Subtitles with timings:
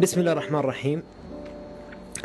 [0.00, 1.02] بسم الله الرحمن الرحيم.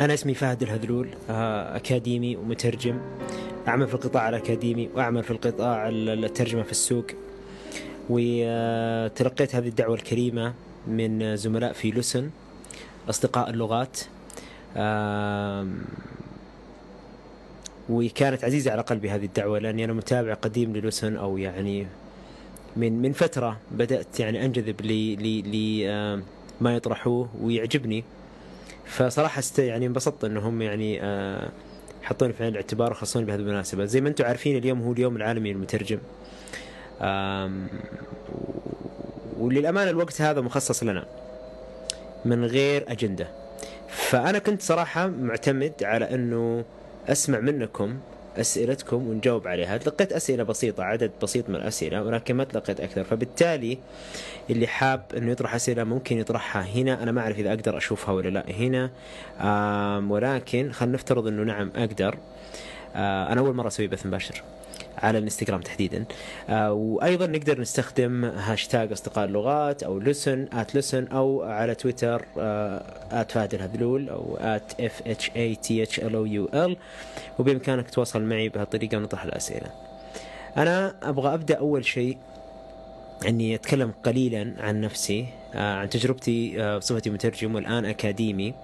[0.00, 2.98] أنا اسمي فهد الهذلول آه، أكاديمي ومترجم.
[3.68, 7.04] أعمل في القطاع الأكاديمي وأعمل في القطاع الترجمة في السوق.
[8.08, 10.54] وتلقيت هذه الدعوة الكريمة
[10.86, 12.30] من زملاء في لسن
[13.08, 13.98] أصدقاء اللغات.
[17.90, 21.86] وكانت عزيزة على قلبي هذه الدعوة لأني أنا متابع قديم للسن أو يعني
[22.76, 26.20] من من فترة بدأت يعني أنجذب ل
[26.60, 28.04] ما يطرحوه ويعجبني.
[28.84, 31.48] فصراحة است يعني انبسطت انهم يعني آه
[32.02, 33.84] حطوني في عين الاعتبار وخصوني بهذه المناسبة.
[33.84, 35.98] زي ما أنتم عارفين اليوم هو اليوم العالمي للمترجم
[39.38, 41.06] وللأمانة الوقت هذا مخصص لنا.
[42.24, 43.28] من غير أجندة.
[43.88, 46.64] فأنا كنت صراحة معتمد على أنه
[47.08, 47.98] أسمع منكم
[48.36, 49.76] أسئلتكم ونجاوب عليها.
[49.76, 53.04] تلقيت أسئلة بسيطة عدد بسيط من الأسئلة ولكن ما تلقيت أكثر.
[53.04, 53.78] فبالتالي
[54.50, 57.02] اللي حاب إنه يطرح أسئلة ممكن يطرحها هنا.
[57.02, 58.90] أنا ما أعرف إذا أقدر أشوفها ولا لا هنا.
[60.08, 62.18] ولكن خلينا نفترض إنه نعم أقدر.
[62.96, 64.42] آه، أنا أول مرة أسوي بث مباشر.
[64.98, 66.04] على الانستغرام تحديدا
[66.48, 72.82] آه وأيضا نقدر نستخدم هاشتاج أصدقاء اللغات أو لسن at لسن أو على تويتر آه
[73.12, 76.76] at فهد الهذلول أو at F H A T H L O U L
[77.38, 79.66] وبإمكانك تتواصل معي بهالطريقة ونطرح الأسئلة.
[80.56, 82.16] أنا أبغى أبدأ أول شيء
[83.28, 88.54] إني أتكلم قليلا عن نفسي آه عن تجربتي بصفتي مترجم والآن أكاديمي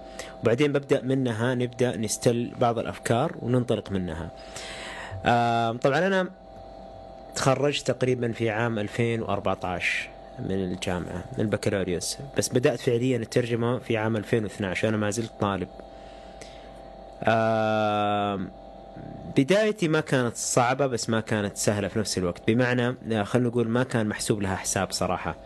[0.42, 4.30] وبعدين ببدأ منها نبدأ نستل بعض الأفكار وننطلق منها.
[5.82, 6.30] طبعا أنا
[7.34, 10.08] تخرجت تقريبا في عام 2014
[10.38, 12.18] من الجامعة من البكالوريوس.
[12.38, 15.68] بس بدأت فعليا الترجمة في عام 2012 أنا ما زلت طالب.
[19.36, 22.42] بدايتي ما كانت صعبة بس ما كانت سهلة في نفس الوقت.
[22.46, 25.36] بمعنى آه، خلينا نقول ما كان محسوب لها حساب صراحة.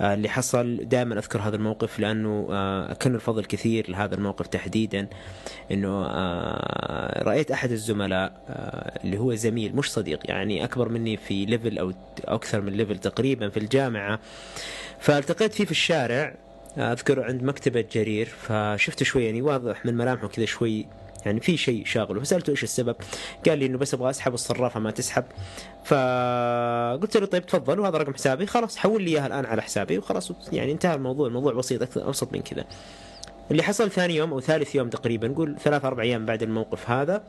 [0.00, 5.06] آه، اللي حصل دائما أذكر هذا الموقف لأنه آه، أكن الفضل كثير لهذا الموقف تحديدا.
[5.70, 6.02] أنه
[7.22, 8.32] رأيت أحد الزملاء
[9.04, 11.92] اللي هو زميل مش صديق يعني أكبر مني في level أو
[12.24, 14.18] أكثر من level تقريبا في الجامعة.
[14.98, 16.34] فالتقيت فيه في الشارع
[16.78, 18.26] أذكر عند مكتبة جرير.
[18.26, 20.86] فشفته شوي يعني واضح من ملامحه كذا شوي
[21.26, 22.96] يعني في شيء شاغله فسألته إيش السبب؟
[23.48, 25.24] قال لي إنه بس أبغى أسحب الصرافة ما تسحب.
[25.84, 27.80] فقلت له طيب تفضل.
[27.80, 28.46] وهذا رقم حسابي.
[28.46, 29.98] خلاص حول لي إياها الآن على حسابي.
[29.98, 31.28] وخلاص يعني انتهى الموضوع.
[31.28, 32.64] الموضوع بسيط أكثر أبسط من كذا.
[33.50, 37.22] اللي حصل ثاني يوم أو ثالث يوم تقريبا نقول ثلاث أربع أيام بعد الموقف هذا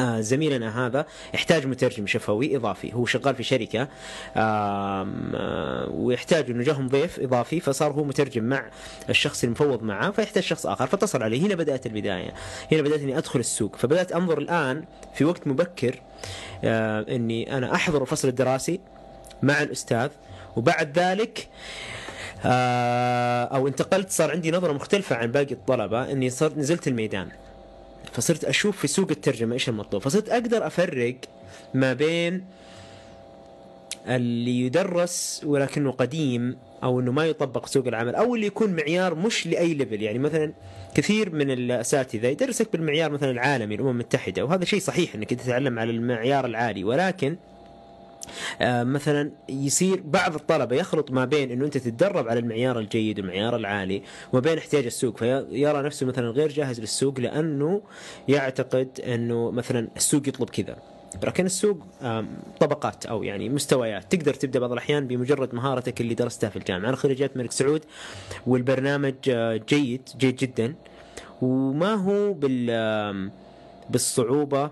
[0.00, 2.94] زميلنا هذا يحتاج مترجم شفوي إضافي.
[2.94, 3.88] هو شغال في شركة
[4.36, 8.64] آه ويحتاج إنه جاهم ضيف إضافي فصار هو مترجم مع
[9.10, 10.86] الشخص المفوض معه فيحتاج شخص آخر.
[10.86, 11.46] فاتصل عليه.
[11.46, 12.34] هنا بدأت البداية.
[12.72, 13.76] هنا بدأت إني أدخل السوق.
[13.76, 14.84] فبدأت أنظر الآن
[15.14, 16.00] في وقت مبكر
[16.64, 18.80] آه إني أنا أحضر الفصل الدراسي
[19.42, 20.08] مع الأستاذ
[20.56, 21.48] وبعد ذلك
[22.44, 27.28] آه أو انتقلت صار عندي نظرة مختلفة عن باقي الطلبة إني صرت نزلت الميدان.
[28.14, 30.02] فصرت أشوف في سوق الترجمة إيش المطلوب.
[30.02, 31.16] فصرت أقدر أفرق
[31.74, 32.44] ما بين
[34.06, 39.46] اللي يدرس ولكنه قديم أو إنه ما يطبق سوق العمل أو اللي يكون معيار مش
[39.46, 40.52] لأي ليفل يعني مثلا
[40.94, 45.90] كثير من الأساتذة يدرسك بالمعيار مثلا العالمي الأمم المتحدة وهذا شيء صحيح إنك تتعلم على
[45.90, 46.84] المعيار العالي.
[46.84, 47.36] ولكن
[48.62, 54.02] مثلا يصير بعض الطلبة يخلط ما بين إنه أنت تتدرب على المعيار الجيد والمعيار العالي
[54.32, 57.82] وما بين احتياج السوق فيرى نفسه مثلا غير جاهز للسوق لأنه
[58.28, 60.76] يعتقد إنه مثلا السوق يطلب كذا.
[61.22, 61.78] لكن السوق
[62.60, 64.12] طبقات أو يعني مستويات.
[64.12, 66.88] تقدر تبدأ بعض الأحيان بمجرد مهارتك اللي درستها في الجامعة.
[66.88, 67.84] أنا خريجات الملك سعود
[68.46, 70.74] والبرنامج آه، جيد جيد جدا.
[71.42, 73.30] وما هو بال
[73.90, 74.70] بالصعوبة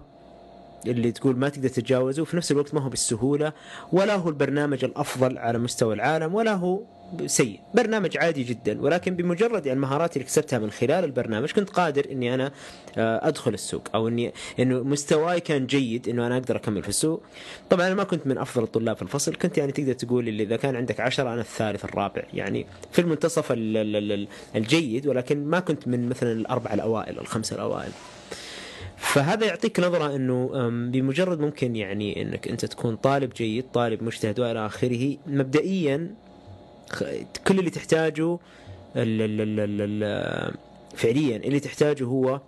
[0.87, 3.53] اللي تقول ما تقدر تتجاوزه وفي نفس الوقت ما هو بالسهولة
[3.93, 6.81] ولا هو البرنامج الأفضل على مستوى العالم ولا هو
[7.27, 7.61] سيء.
[7.75, 12.35] برنامج عادي جدا ولكن بمجرد يعني المهارات اللي اكتسبتها من خلال البرنامج كنت قادر إني
[12.35, 12.53] أنا
[12.99, 17.23] آه، أدخل السوق أو إني إنه مستواي كان جيد إنه أنا أقدر أكمل في السوق.
[17.71, 20.57] طبعا أنا ما كنت من أفضل الطلاب في الفصل كنت يعني تقدر تقول اللي إذا
[20.57, 22.23] كان عندك عشرة أنا الثالث الرابع.
[22.35, 23.53] يعني في المنتصف
[24.57, 27.93] الجيد ولكن ما كنت من مثلا الاربعه الأوائل الخمسة الأوائل.
[29.03, 30.51] فهذا يعطيك نظرة إنه
[30.91, 36.15] بمجرد ممكن يعني إنك أنت تكون طالب جيد طالب مجتهد وإلى آخره مبدئيا
[37.47, 38.39] كل اللي تحتاجه
[40.95, 42.41] فعليا اللي تحتاجه هو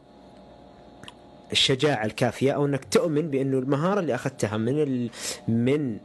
[1.52, 5.08] الشجاعة الكافية أو أنك تؤمن بأنه المهارة اللي أخذتها من
[5.48, 5.96] من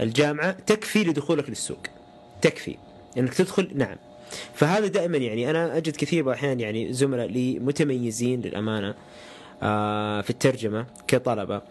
[0.00, 1.82] الجامعة تكفي لدخولك للسوق.
[2.42, 2.76] تكفي.
[3.18, 3.96] أنك تدخل نعم.
[4.54, 8.94] فهذا دائما يعني أنا أجد كثير الأحيان يعني زملاء لي متميزين للأمانة.
[9.60, 11.62] في الترجمة كطلبة.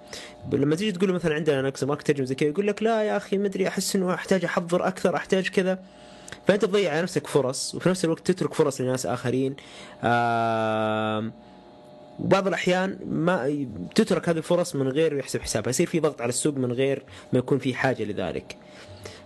[0.52, 3.38] لما تيجي تقول مثلا عندنا نقص ما ترجم زي كذا يقول لك لا يا أخي
[3.38, 5.80] مدري أحس إنه أحتاج أحضر أكثر أحتاج كذا.
[6.48, 9.56] فأنت تضيع على نفسك فرص وفي نفس الوقت تترك فرص لناس آخرين.
[12.20, 16.58] وبعض الأحيان ما تترك هذه الفرص من غير يحسب حسابها يصير في ضغط على السوق
[16.58, 17.04] من غير
[17.34, 18.56] ما يكون في حاجة لذلك.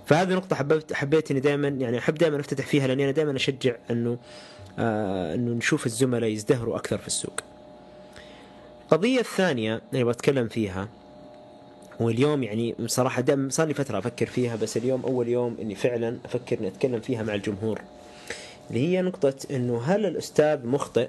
[0.05, 3.75] فهذه نقطة حبيت حبيت إني دائما يعني أحب دائما أفتتح فيها لأني أنا دائما أشجع
[3.91, 4.17] إنه
[4.79, 7.39] آه إنه نشوف الزملاء يزدهروا أكثر في السوق.
[8.91, 10.87] القضية الثانية اللي بتكلم فيها
[11.99, 16.17] واليوم يعني بصراحة دائما صار لي فترة أفكر فيها بس اليوم أول يوم إني فعلا
[16.25, 17.81] أفكر إني أتكلم فيها مع الجمهور.
[18.69, 21.07] اللي هي نقطة إنه هل الأستاذ مخطئ؟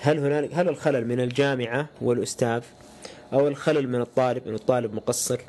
[0.00, 2.62] هل هنالك هل الخلل من الجامعة والأستاذ؟
[3.32, 5.40] أو الخلل من الطالب إنه الطالب مقصر؟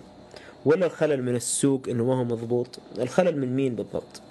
[0.66, 4.22] ولا الخلل من السوق إنه ما هو مضبوط؟ الخلل من مين بالضبط؟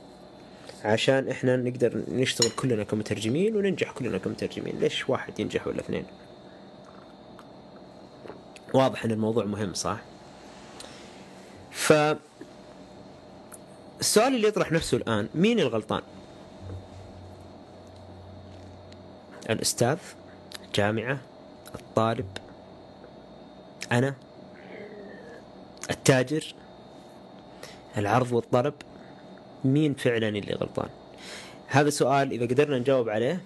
[0.85, 6.05] عشان إحنا نقدر نشتغل كلنا كمترجمين وننجح كلنا كمترجمين، ليش واحد ينجح ولا اثنين؟
[8.75, 9.99] واضح إن الموضوع مهم صح؟
[11.71, 11.93] ف
[14.01, 16.03] السؤال اللي يطرح نفسه الآن مين الغلطان؟
[19.51, 19.99] الأستاذ
[20.67, 21.19] الجامعة
[21.75, 22.27] الطالب
[23.93, 24.15] أنا
[25.91, 26.55] التاجر
[27.99, 28.75] العرض والطلب
[29.65, 30.89] مين فعلا اللي غلطان
[31.67, 33.43] هذا سؤال إذا قدرنا نجاوب عليه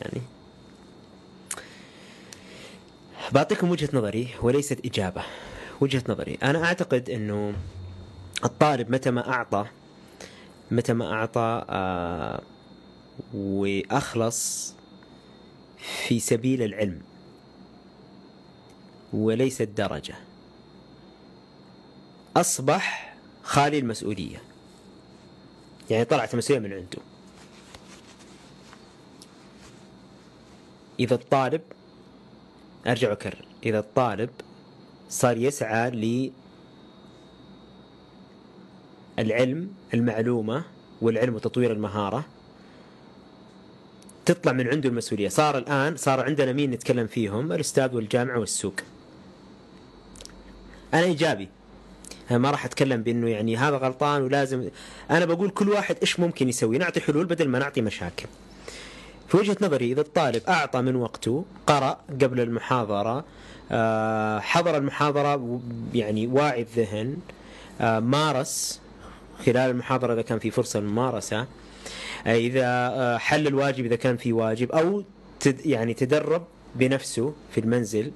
[0.00, 0.22] يعني
[3.32, 5.22] بعطيكم وجهة نظري وليست إجابة.
[5.80, 6.38] وجهة نظري.
[6.42, 7.54] أنا أعتقد إنه
[8.44, 9.66] الطالب متى ما أعطى
[10.70, 12.42] متى ما أعطى آه
[13.34, 14.74] وأخلص
[16.06, 17.02] في سبيل العلم
[19.12, 20.14] وليس الدرجه
[22.36, 24.42] أصبح خالي المسؤولية.
[25.90, 26.98] يعني طلعت المسؤوليه من عنده.
[31.00, 31.60] إذا الطالب
[32.86, 34.30] أرجع واكرر إذا الطالب
[35.08, 35.90] صار يسعى
[39.18, 40.64] للعلم المعلومة
[41.02, 42.24] والعلم وتطوير المهارة
[44.26, 45.28] تطلع من عنده المسؤولية.
[45.28, 48.74] صار الآن صار عندنا مين نتكلم فيهم؟ الأستاذ والجامعة والسوق.
[50.94, 51.48] أنا إيجابي.
[52.30, 54.70] أنا ما راح أتكلم بأنه يعني هذا غلطان ولازم
[55.10, 58.26] أنا بقول كل واحد إيش ممكن يسوي؟ نعطي حلول بدل ما نعطي مشاكل.
[59.30, 63.24] في وجهة نظري إذا الطالب أعطى من وقته قرأ قبل المحاضرة
[63.72, 65.60] آه، حضر المحاضرة
[65.94, 67.16] يعني واعي الذهن
[67.80, 68.80] آه، مارس
[69.46, 71.46] خلال المحاضرة إذا كان في فرصة للممارسة
[72.26, 75.04] آه، آه، حل الواجب إذا كان في واجب
[75.40, 76.44] تد يعني تدرب
[76.74, 78.12] بنفسه في المنزل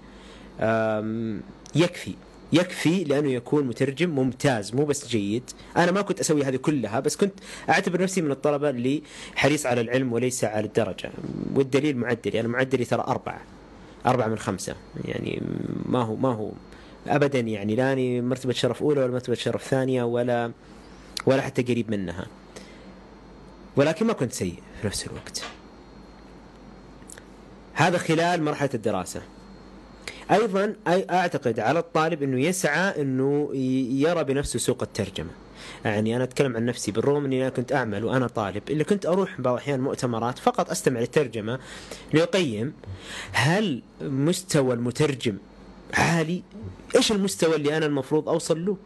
[1.75, 2.14] يكفي.
[2.52, 5.50] يكفي لأنه يكون مترجم ممتاز مو بس جيد.
[5.76, 7.35] أنا ما كنت أسوي هذه كلها بس كنت
[7.69, 9.02] أعتبر نفسي من الطلبة اللي
[9.35, 11.11] حريص على العلم وليس على الدرجة.
[11.55, 13.41] والدليل معدلي أنا معدلي ترى أربعة.
[14.06, 14.75] أربعة من خمسة.
[15.05, 15.43] يعني
[15.87, 16.50] ما هو ما هو
[17.06, 20.52] ابدا يعني لاني مرتبة شرف أولى ولا مرتبة شرف ثانية ولا
[21.26, 22.26] ولا حتى قريب منها.
[23.76, 25.44] ولكن ما كنت سيء في نفس الوقت.
[27.73, 29.23] هذا خلال مرحلة الدراسة.
[30.31, 33.50] أيضا أي- أعتقد على الطالب إنه يسعى إنه
[34.00, 35.31] يرى بنفسه سوق الترجمة.
[35.85, 39.41] يعني أنا أتكلم عن نفسي بالرغم إني أنا كنت أعمل وأنا طالب اللي كنت أروح
[39.41, 41.59] بعض الأحيان مؤتمرات فقط أستمع للترجمة
[42.14, 42.73] ليقيم
[43.33, 45.37] هل مستوى المترجم
[45.95, 46.43] عالي؟
[46.97, 48.76] إيش المستوى اللي أنا المفروض أوصل له؟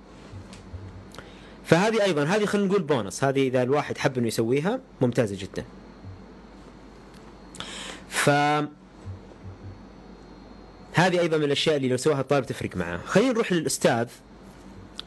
[1.64, 5.64] فهذه أيضا هذه خلينا نقول بونص هذه إذا الواحد حب إنه يسويها ممتازة جدا.
[8.08, 8.30] ف
[10.98, 14.06] هذه أيضا من الأشياء اللي لو سواها الطالب تفرق معاه خلينا نروح للأستاذ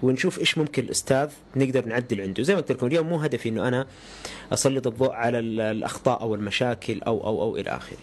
[0.03, 2.43] ونشوف إيش ممكن الأستاذ نقدر نعدل عنده.
[2.43, 3.87] زي ما قلت لكم اليوم مو هدفي إنه أنا
[4.53, 7.97] أسلط الضوء على ال- الأخطاء أو المشاكل أو أو أو إلى آخره.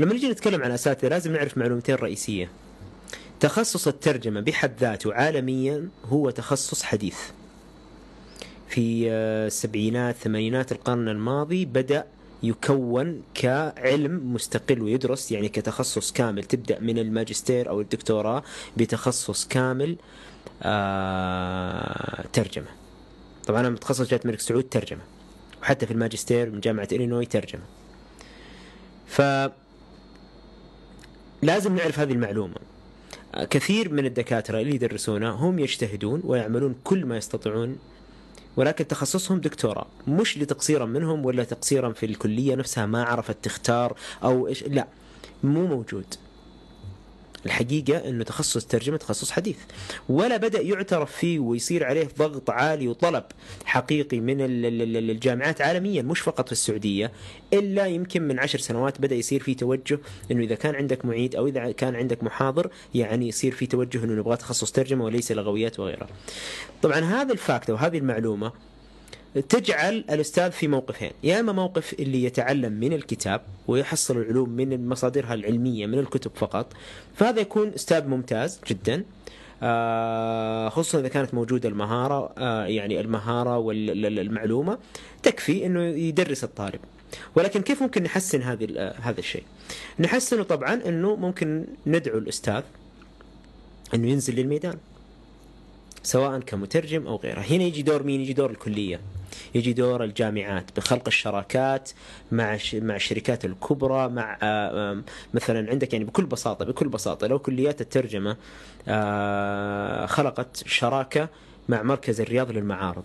[0.00, 2.50] لما نجي نتكلم عن أساتذة لازم نعرف معلومتين رئيسية.
[3.40, 7.16] تخصص الترجمة بحد ذاته عالميا هو تخصص حديث.
[8.68, 12.04] في آه، السبعينات ثمانينات القرن الماضي بدأ
[12.42, 16.44] يكون كعلم مستقل ويدرس يعني كتخصص كامل.
[16.44, 18.42] تبدأ من الماجستير أو الدكتوراه
[18.76, 19.96] بتخصص كامل
[20.62, 22.66] آه ترجمة.
[23.46, 25.02] طبعا أنا متخصص جامعة الملك سعود ترجمة
[25.62, 27.62] وحتى في الماجستير من جامعة إلينوي ترجمة.
[29.06, 29.22] ف
[31.42, 32.56] لازم نعرف هذه المعلومة.
[33.50, 37.78] كثير من الدكاترة اللي يدرسونا هم يجتهدون ويعملون كل ما يستطيعون
[38.56, 44.48] ولكن تخصصهم دكتوراه مش لتقصيرا منهم ولا تقصيرا في الكلية نفسها ما عرفت تختار أو
[44.48, 44.86] إيش لا
[45.44, 46.14] مو موجود.
[47.46, 49.56] الحقيقة أنه تخصص ترجمة تخصص حديث.
[50.08, 53.24] ولا بدأ يعترف فيه ويصير عليه ضغط عالي وطلب
[53.64, 57.12] حقيقي من ال- ال- ال- الجامعات عالميا مش فقط في السعودية
[57.52, 59.98] إلا يمكن من عشر سنوات بدأ يصير في توجه
[60.30, 64.12] أنه إذا كان عندك معيد أو إذا كان عندك محاضر يعني يصير في توجه أنه
[64.12, 66.08] نبغى تخصص ترجمة وليس لغويات وغيرها.
[66.82, 68.52] طبعا هذا الفاكت وهذه المعلومة
[69.40, 75.34] تجعل الأستاذ في موقفين يا إما موقف اللي يتعلم من الكتاب ويحصل العلوم من مصادرها
[75.34, 76.72] العلمية من الكتب فقط
[77.14, 79.04] فهذا يكون أستاذ ممتاز جدا
[79.62, 84.78] آه، خصوصا إذا كانت موجودة المهارة آه، يعني المهارة والمعلومة
[85.22, 86.80] تكفي إنه يدرس الطالب
[87.34, 89.44] ولكن كيف ممكن نحسن هذه هذا الشيء؟
[89.98, 92.62] نحسنه طبعا إنه ممكن ندعو الأستاذ
[93.94, 94.78] إنه ينزل للميدان
[96.02, 99.00] سواء كمترجم أو غيره، هنا يجي دور مين؟ يجي دور الكلية.
[99.54, 101.90] يجي دور الجامعات بخلق الشراكات
[102.32, 105.02] مع مع الشركات الكبرى مع آه،
[105.34, 108.36] مثلا عندك يعني بكل بساطة بكل بساطة لو كليات الترجمة
[108.88, 111.28] آه، خلقت شراكة
[111.68, 113.04] مع مركز الرياض للمعارض.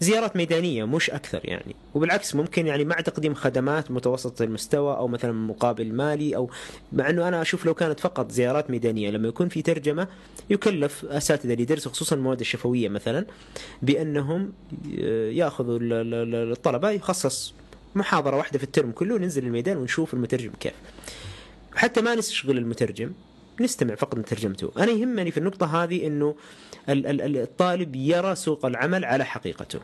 [0.00, 1.76] زيارات ميدانية مش أكثر يعني.
[1.94, 6.50] وبالعكس ممكن يعني مع تقديم خدمات متوسطة المستوى أو مثلا مقابل مالي أو
[6.92, 10.08] مع أنه أنا أشوف لو كانت فقط زيارات ميدانية لما يكون في ترجمة
[10.50, 13.26] يكلف أساتذة اللي يدرسوا خصوصا المواد الشفوية مثلا
[13.82, 14.52] بأنهم
[15.32, 17.54] يأخذوا الطلبة يخصص
[17.94, 20.72] محاضرة واحدة في الترم كله وننزل الميدان ونشوف المترجم كيف.
[21.74, 23.12] حتى ما نشغل المترجم
[23.60, 24.72] نستمع فقط من ترجمته.
[24.78, 26.34] أنا يهمني في النقطة هذه أنه
[26.88, 29.80] الطالب يرى سوق العمل على حقيقته.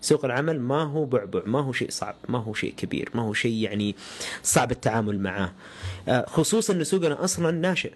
[0.00, 3.32] سوق العمل ما هو بعبع ما هو شيء صعب ما هو شيء كبير ما هو
[3.32, 3.96] شيء يعني
[4.42, 5.52] صعب التعامل معه.
[6.08, 7.92] آه، خصوصا إن سوقنا أصلا ناشئ.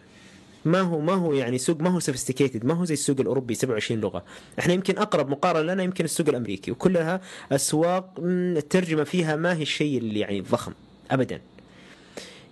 [0.64, 4.00] ما هو ما هو يعني سوق ما هو سوفيستيكيتد ما هو زي السوق الأوروبي 27
[4.00, 4.24] لغة.
[4.58, 7.20] إحنا يمكن أقرب مقارنة لنا يمكن السوق الأمريكي وكلها
[7.52, 10.72] أسواق الترجمة فيها ما هي الشيء اللي يعني ضخم
[11.10, 11.40] ابدا.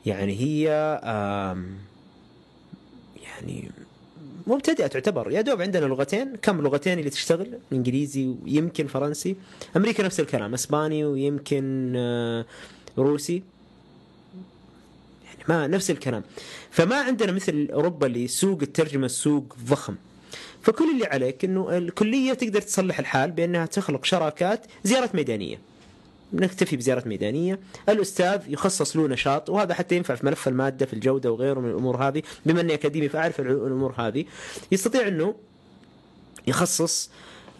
[0.06, 0.68] يعني هي
[3.36, 3.70] يعني
[4.46, 5.30] مبتدئة تعتبر.
[5.30, 9.36] يا دوب عندنا لغتين كم لغتين اللي تشتغل؟ إنجليزي ويمكن فرنسي.
[9.76, 12.44] أمريكا نفس الكلام إسباني ويمكن آه،
[12.98, 13.42] روسي.
[15.24, 16.22] يعني ما نفس الكلام.
[16.70, 19.94] فما عندنا مثل أوروبا اللي سوق الترجمة سوق ضخم.
[20.62, 25.58] فكل اللي عليك إنه الكلية تقدر تصلح الحال بأنها تخلق شراكات زيارات ميدانية.
[26.32, 27.60] نكتفي بزيارة ميدانية.
[27.88, 31.96] الأستاذ يخصص له نشاط وهذا حتى ينفع في ملف المادة في الجودة وغيره من الأمور
[31.96, 32.22] هذه.
[32.46, 34.24] بما أني أكاديمي فأعرف الأمور هذه.
[34.72, 35.34] يستطيع أنه
[36.46, 37.10] يخصص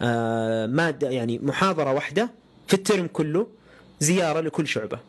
[0.01, 2.29] آه، مادة يعني محاضرة واحدة
[2.67, 3.47] في الترم كله
[3.99, 4.99] زيارة لكل شعبة.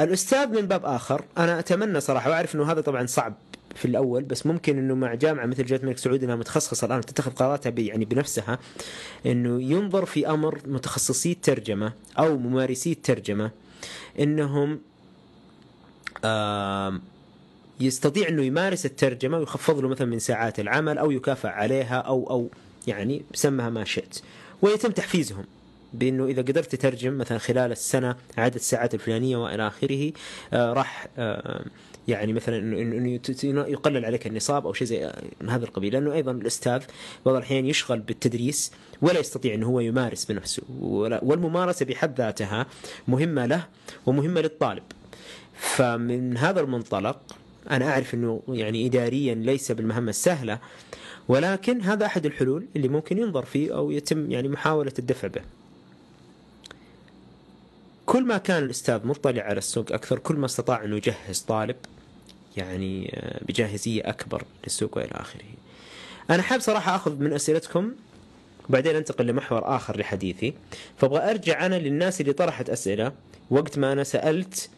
[0.00, 3.34] الأستاذ من باب آخر أنا أتمنى صراحة وأعرف أنه هذا طبعا صعب
[3.74, 7.30] في الأول بس ممكن إنه مع جامعة مثل جامعة الملك سعود إنها متخصصة الآن تتخذ
[7.30, 8.58] قراراتها يعني بنفسها
[9.26, 13.50] إنه ينظر في أمر متخصصي الترجمة أو ممارسي الترجمة
[14.20, 14.78] إنهم
[17.80, 22.48] يستطيع إنه يمارس الترجمة ويخفض له مثلا من ساعات العمل أو يكافئ عليها أو أو
[22.86, 24.18] يعني سمها ما شئت.
[24.62, 25.44] ويتم تحفيزهم
[25.92, 30.12] بإنه إذا قدرت تترجم مثلا خلال السنة عدد الساعات الفلانية وإلى آخره
[30.52, 31.64] آه راح آه
[32.08, 35.92] يعني مثلا انه يقلل عليك النصاب أو شيء زي من هذا القبيل.
[35.92, 36.82] لأنه أيضا الأستاذ
[37.26, 40.62] بعض الأحيان يشغل بالتدريس ولا يستطيع إنه هو يمارس بنفسه.
[41.22, 42.66] والممارسة بحد ذاتها
[43.08, 43.66] مهمة له
[44.06, 44.82] ومهمة للطالب.
[45.56, 47.20] فمن هذا المنطلق
[47.70, 50.58] أنا أعرف إنه يعني اداريا ليس بالمهمة السهلة
[51.28, 55.42] ولكن هذا أحد الحلول اللي ممكن ينظر فيه أو يتم يعني محاولة الدفع به.
[58.06, 61.76] كل ما كان الأستاذ مطلع على السوق أكثر كل ما استطاع إنه يجهز طالب
[62.56, 65.44] يعني آه، بجاهزية أكبر للسوق وإلى آخره.
[66.30, 67.92] أنا حاب صراحة أخذ من أسئلتكم
[68.68, 70.54] وبعدين أنتقل لمحور آخر لحديثي.
[70.96, 73.12] فأبغى أرجع أنا للناس اللي طرحت أسئلة
[73.50, 74.70] وقت ما أنا سألت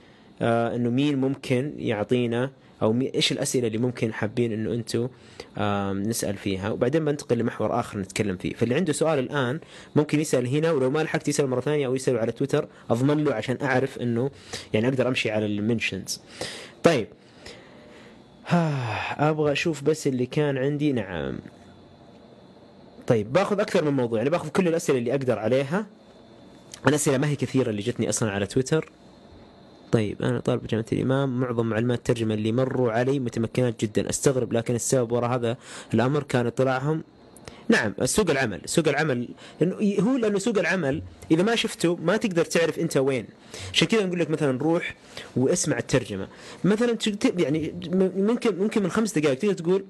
[0.43, 2.51] آه إنه مين ممكن يعطينا
[2.83, 5.09] أو إيش الأسئلة اللي ممكن حابين إنه أنتم
[6.09, 6.71] نسأل فيها.
[6.71, 8.55] وبعدين بنتقل لمحور آخر نتكلم فيه.
[8.55, 9.61] فاللي عنده سؤال الآن
[9.97, 12.69] ممكن يسأل هنا ولو ما لحقت يسأل مرة ثانية أو يسأل على تويتر.
[12.91, 14.31] أضمن له عشان أعرف إنه
[14.73, 16.21] يعني أقدر أمشي على المنشنز.
[16.83, 17.07] طيب
[19.19, 20.93] أبغى أشوف بس اللي كان عندي.
[20.93, 21.39] نعم.
[23.07, 25.87] طيب باخذ أكثر من موضوع يعني باخذ كل الأسئلة اللي أقدر عليها.
[26.89, 28.91] الأسئلة ما هي كثيرة اللي جتني أصلا على تويتر.
[29.93, 34.11] طيب أنا طالب جامعة الإمام معظم معلومات الترجمة اللي مروا علي متمكنات جدا.
[34.11, 35.57] أستغرب لكن السبب وراء هذا
[35.95, 37.05] الأمر كان اطلاعهم.
[37.69, 39.29] نعم سوق العمل سوق العمل.
[40.01, 43.27] هو لأنه سوق العمل إذا ما شفته ما تقدر تعرف أنت وين.
[43.73, 44.95] عشان كذا نقول لك مثلا روح
[45.37, 46.29] واسمع الترجمة.
[46.65, 46.99] مثلا
[47.39, 47.75] يعني
[48.17, 49.85] ممكن ممكن من خمس دقائق تقدر تقول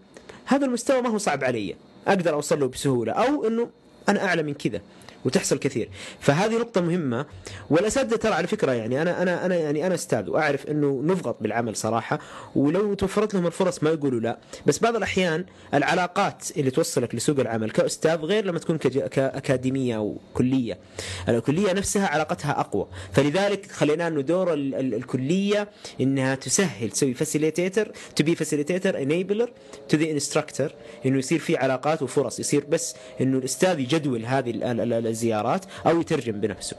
[0.45, 1.77] هذا المستوى ما هو صعب علي.
[2.09, 3.13] أقدر أوصل له بسهولة.
[3.13, 3.71] أو إنه
[4.09, 4.81] أنا أعلى من كذا.
[5.25, 5.89] وتحصل كثير.
[6.21, 7.27] فهذه نقطة مهمة.
[7.71, 11.77] والأساتذة ترى على فكرة يعني أنا أنا أنا يعني أنا أستاذ وأعرف إنه نضغط بالعمل
[11.77, 12.19] صراحة.
[12.55, 14.39] ولو توفرت لهم الفرص ما يقولوا لا.
[14.67, 20.79] بس بعض الأحيان العلاقات اللي توصلك لسوق العمل كأستاذ غير لما تكون كاكاديميه أو كلية.
[21.29, 22.87] الكلية نفسها علاقتها أقوى.
[23.13, 25.69] فلذلك خلينا إنه دور ال ال الكلية
[26.01, 29.51] إنها تسهل تسوي facilitator to be facilitator enabler
[29.89, 30.71] to the instructor
[31.07, 32.41] إنه يصير في علاقات وفرص.
[32.41, 34.51] يصير بس إنه الأستاذ يجدول هذه
[35.15, 36.77] الزيارات أو يترجم بنفسه.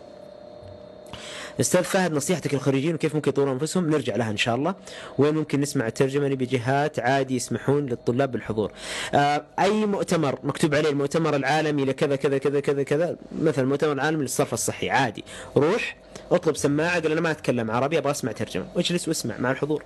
[1.59, 4.75] أستاذ فهد نصيحتك للخريجين وكيف ممكن يطورون أنفسهم؟ نرجع لها إن شاء الله.
[5.17, 8.71] وين ممكن نسمع الترجمة؟ نبي جهات عادي يسمحون للطلاب بالحضور.
[9.13, 13.15] آه أي مؤتمر مكتوب عليه؟ المؤتمر العالمي لكذا كذا كذا كذا كذا.
[13.41, 15.23] مثلا المؤتمر العالمي للصرف الصحي عادي.
[15.57, 15.97] روح
[16.31, 18.65] اطلب سماعة قال أنا ما أتكلم عربي أبغى أسمع ترجمة.
[18.75, 19.83] واجلس واسمع مع الحضور.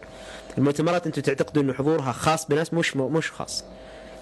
[0.58, 3.64] المؤتمرات أنتم تعتقدوا إنه حضورها خاص بناس مش مش خاص.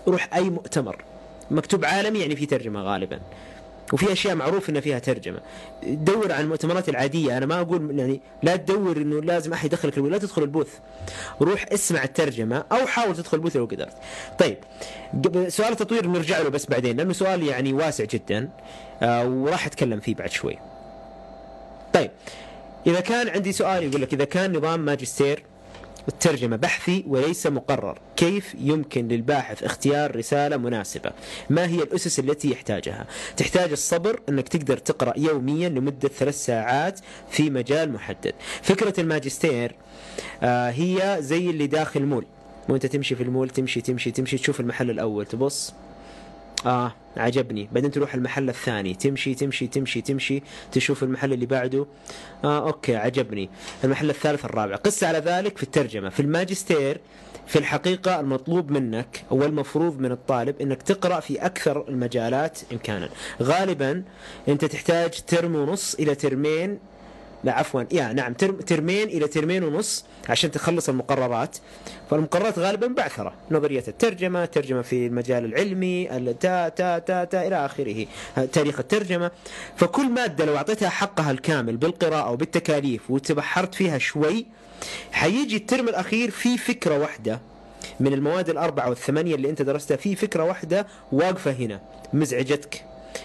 [0.07, 1.03] روح أي مؤتمر.
[1.51, 3.19] مكتوب عالمي يعني في ترجمة غالبا.
[3.94, 5.39] وفي أشياء معروف ان فيها ترجمة.
[5.84, 7.38] دور عن المؤتمرات العادية.
[7.38, 10.70] أنا ما أقول يعني لا تدور إنه لازم أحد يدخلك لا تدخل البوث.
[11.41, 13.94] روح اسمع الترجمة أو حاول تدخل البوث لو قدرت.
[14.39, 14.58] طيب
[15.48, 18.50] سؤال التطوير نرجع له بس بعدين لأنه سؤال يعني واسع جدا
[19.01, 20.58] آه وراح أتكلم فيه بعد شوي.
[21.94, 22.12] طيب
[22.88, 25.44] إذا كان عندي سؤال يقول لك إذا كان نظام ماجستير
[26.08, 28.00] الترجمة بحثي وليس مقرر.
[28.16, 31.12] كيف يمكن للباحث اختيار رسالة مناسبة؟
[31.50, 37.00] ما هي الأسس التي يحتاجها؟ تحتاج الصبر أنك تقدر تقرأ يوميا لمدة ثلاث ساعات
[37.30, 38.34] في مجال محدد.
[38.62, 39.76] فكرة الماجستير
[40.44, 42.26] آه هي زي اللي داخل مول.
[42.70, 45.74] وانت تمشي في المول تمشي تمشي تمشي تشوف المحل الأول تبص.
[46.66, 47.70] آه عجبني.
[47.72, 48.94] بعدين تروح المحل الثاني.
[48.94, 51.86] تمشي تمشي تمشي تمشي تشوف المحل اللي بعده.
[52.44, 53.50] آه أوكي عجبني.
[53.84, 54.76] المحل الثالث الرابع.
[54.76, 56.10] قس على ذلك في الترجمة.
[56.10, 57.00] في الماجستير
[57.48, 63.10] في الحقيقة المطلوب منك أو المفروض من الطالب أنك تقرأ في أكثر المجالات إمكانا.
[63.42, 64.04] غالبا
[64.48, 66.80] أنت تحتاج ترم ونص إلى ترمين
[67.44, 67.84] لا عفوا.
[67.91, 71.58] يا نعم ترم ترمين إلى ترمين ونص عشان تخلص المقررات.
[72.10, 73.34] فالمقررات غالبا بعثرة.
[73.51, 76.06] نظرية الترجمة ترجمة في المجال العلمي
[76.39, 78.06] تا تا تا تا إلى آخره.
[78.51, 79.32] تاريخ الترجمة.
[79.75, 84.46] فكل مادة لو أعطيتها حقها الكامل بالقراءة وبالتكاليف وتبحرت فيها شوي
[85.12, 87.39] حيجي الترم الأخير في فكرة واحدة
[88.00, 91.82] من المواد الأربعة والثمانية اللي أنت درستها في فكرة واحدة واقفة هنا.
[92.13, 92.84] مزعجتك.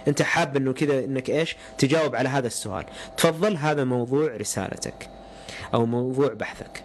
[0.08, 2.84] انت حاب انه كذا انك إيش تجاوب على هذا السؤال.
[3.16, 5.08] تفضل هذا موضوع رسالتك
[5.74, 6.82] أو موضوع بحثك.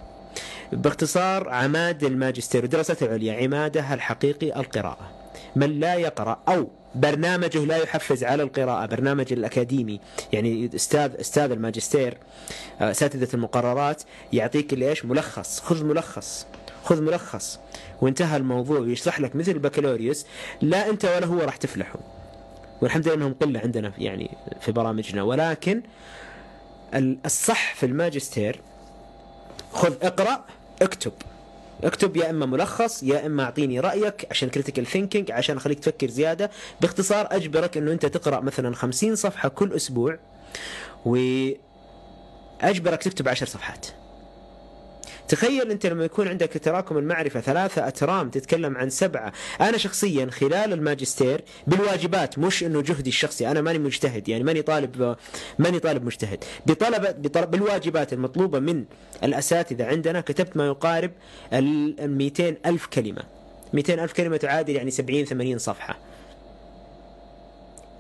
[0.71, 5.11] باختصار عماد الماجستير والدراسات العليا عمادها الحقيقي القراءة.
[5.55, 9.99] من لا يقرأ أو برنامجه لا يحفز على القراءة برنامج الأكاديمي
[10.33, 12.17] يعني أستاذ أستاذ الماجستير
[12.81, 15.59] آه، أساتذة المقررات يعطيك ليش؟ ملخص.
[15.59, 16.45] خذ ملخص
[16.83, 17.59] خذ ملخص.
[18.01, 18.79] وانتهى الموضوع.
[18.79, 20.25] ويشرح لك مثل البكالوريوس
[20.61, 22.01] لا أنت ولا هو راح تفلحوا
[22.81, 25.23] والحمد لله إنهم قله عندنا يعني في برامجنا.
[25.23, 25.81] ولكن
[27.25, 28.61] الصح في الماجستير
[29.71, 30.45] خذ اقرأ
[30.81, 31.11] اكتب.
[31.83, 36.51] اكتب يا إما ملخص يا إما أعطيني رأيك عشان critical thinking عشان أخليك تفكر زيادة.
[36.81, 40.17] باختصار أجبرك إنه أنت تقرأ مثلا 50 صفحة كل أسبوع
[41.05, 43.87] وأجبرك تكتب 10 صفحات.
[45.27, 49.33] تخيل أنت لما يكون عندك تراكم المعرفة ثلاثة أترام تتكلم عن سبعة.
[49.61, 55.15] أنا شخصيا خلال الماجستير بالواجبات مش إنه جهدي الشخصي أنا ماني مجتهد يعني ماني طالب
[55.59, 56.43] ماني طالب مجتهد.
[56.65, 58.85] بطلب, بطلب بالواجبات المطلوبة من
[59.23, 61.11] الأساتذة عندنا كتبت ما يقارب
[61.53, 63.23] ال 200 ألف كلمة.
[63.73, 65.97] 200 ألف كلمة تعادل يعني 70 80 صفحة.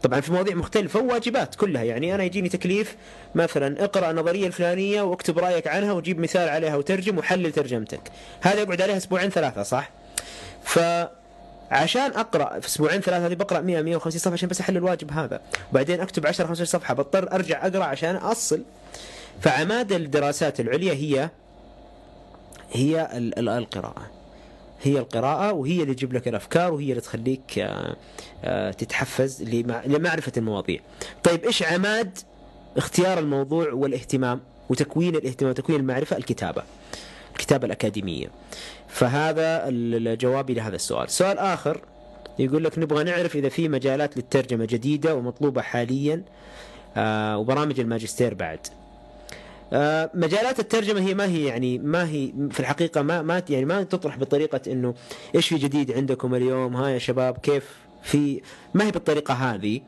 [0.07, 1.83] طبعا في مواضيع مختلفة وواجبات كلها.
[1.83, 2.95] يعني أنا يجيني تكليف
[3.35, 7.99] مثلا اقرأ النظرية الفلانية واكتب رأيك عنها وجيب مثال عليها وترجم وحلل ترجمتك.
[8.41, 9.89] هذا يقعد عليها أسبوعين ثلاثة صح؟
[10.63, 15.41] فعشان أقرأ في أسبوعين ثلاثة هذه بقرأ 100 150 صفحة عشان بس أحل الواجب هذا.
[15.71, 18.61] وبعدين أكتب 10 15 صفحة بضطر أرجع أقرأ عشان أصل.
[19.41, 21.29] فعماد الدراسات العليا هي
[22.71, 24.16] هي القراءة.
[24.81, 27.95] هي القراءة وهي اللي تجيب لك الأفكار وهي اللي تخليك آه،
[28.43, 29.43] آه، تتحفز
[29.85, 30.79] لمعرفة المواضيع.
[31.23, 32.17] طيب إيش عماد
[32.77, 36.63] اختيار الموضوع والاهتمام وتكوين الاهتمام وتكوين المعرفة؟ الكتابة
[37.31, 38.27] الكتابة الأكاديمية.
[38.87, 41.09] فهذا الجواب لهذا السؤال.
[41.09, 41.81] سؤال آخر
[42.39, 46.23] يقول لك نبغى نعرف إذا في مجالات للترجمة جديدة ومطلوبة حاليا
[46.97, 48.59] آه، وبرامج الماجستير بعد.
[50.13, 54.17] مجالات الترجمة هي ما هي يعني ما هي في الحقيقة ما ما يعني ما تطرح
[54.17, 54.93] بطريقة إنه
[55.35, 58.41] إيش في جديد عندكم اليوم؟ ها يا شباب كيف في
[58.73, 59.81] ما هي بالطريقة هذه؟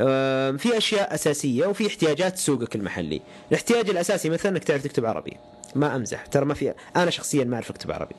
[0.00, 3.20] آه، في أشياء أساسية وفي احتياجات سوقك المحلي.
[3.48, 5.36] الاحتياج الأساسي مثلا إنك تعرف تكتب عربي.
[5.74, 6.26] ما أمزح.
[6.26, 8.14] ترى ما في أنا شخصيا ما أعرف أكتب عربي.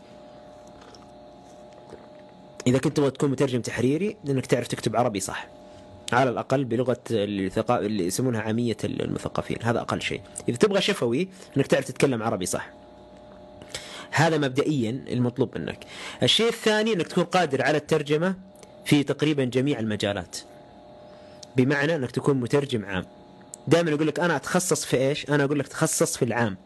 [2.68, 5.48] إذا كنت تبغى تكون مترجم تحريري إنك تعرف تكتب عربي صح.
[6.16, 9.58] على الأقل بلغة اللي يسمونها عامية المثقفين.
[9.62, 10.22] هذا أقل شيء.
[10.50, 12.70] إذا تبغى شفوي إنك تعرف تتكلم عربي صح.
[14.12, 15.80] هذا مبدئيا المطلوب منك.
[16.24, 18.36] الشيء الثاني إنك تكون قادر على الترجمة
[18.86, 20.38] في تقريبا جميع المجالات.
[21.56, 23.06] بمعنى إنك تكون مترجم عام.
[23.68, 26.58] دائما يقول لك أنا أتخصص في إيش؟ أنا أقول لك تخصص في العام.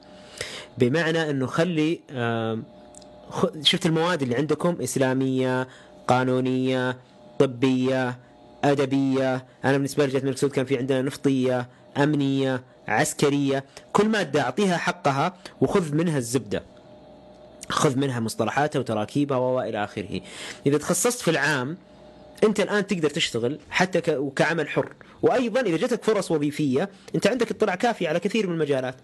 [0.78, 2.00] بمعنى إنه خلي
[3.62, 5.68] شفت المواد اللي عندكم؟ إسلامية
[6.08, 6.98] قانونية
[7.40, 8.18] طبية
[8.64, 11.68] أدبية أنا بالنسبة لي جات الملك سعود كان في عندنا نفطية
[11.98, 16.64] أمنية عسكرية كل مادة أعطيها حقها وخذ منها الزبدة.
[17.70, 20.22] خذ منها مصطلحاتها وتراكيبها وإلى آخره.
[20.66, 21.78] إذا تخصصت في العام
[22.44, 24.02] انت الان تقدر تشتغل حتى
[24.36, 24.94] كعمل حر.
[25.22, 28.96] وأيضا إذا جاتك فرص وظيفية انت عندك اطلاع كافي على كثير من المجالات.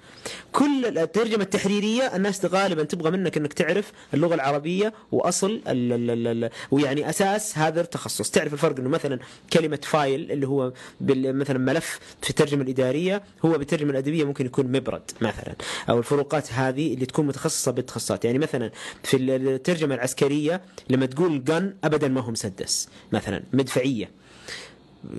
[0.51, 7.57] كل الترجمة التحريرية الناس غالبا تبغى منك إنك تعرف اللغة العربية وأصل ال ويعني أساس
[7.57, 8.31] هذا التخصص.
[8.31, 9.19] تعرف الفرق إنه مثلا
[9.53, 15.11] كلمة file اللي هو مثلا ملف في الترجمة الإدارية هو بالترجمة الأدبية ممكن يكون مبرد
[15.21, 15.55] مثلا
[15.89, 18.25] أو الفروقات هذه اللي تكون متخصصة بالتخصصات.
[18.25, 18.71] يعني مثلا
[19.03, 22.89] في الترجمة العسكرية لما تقول جن ابدا ما هو مسدس.
[23.11, 23.22] مثلا
[23.53, 24.09] مدفعية.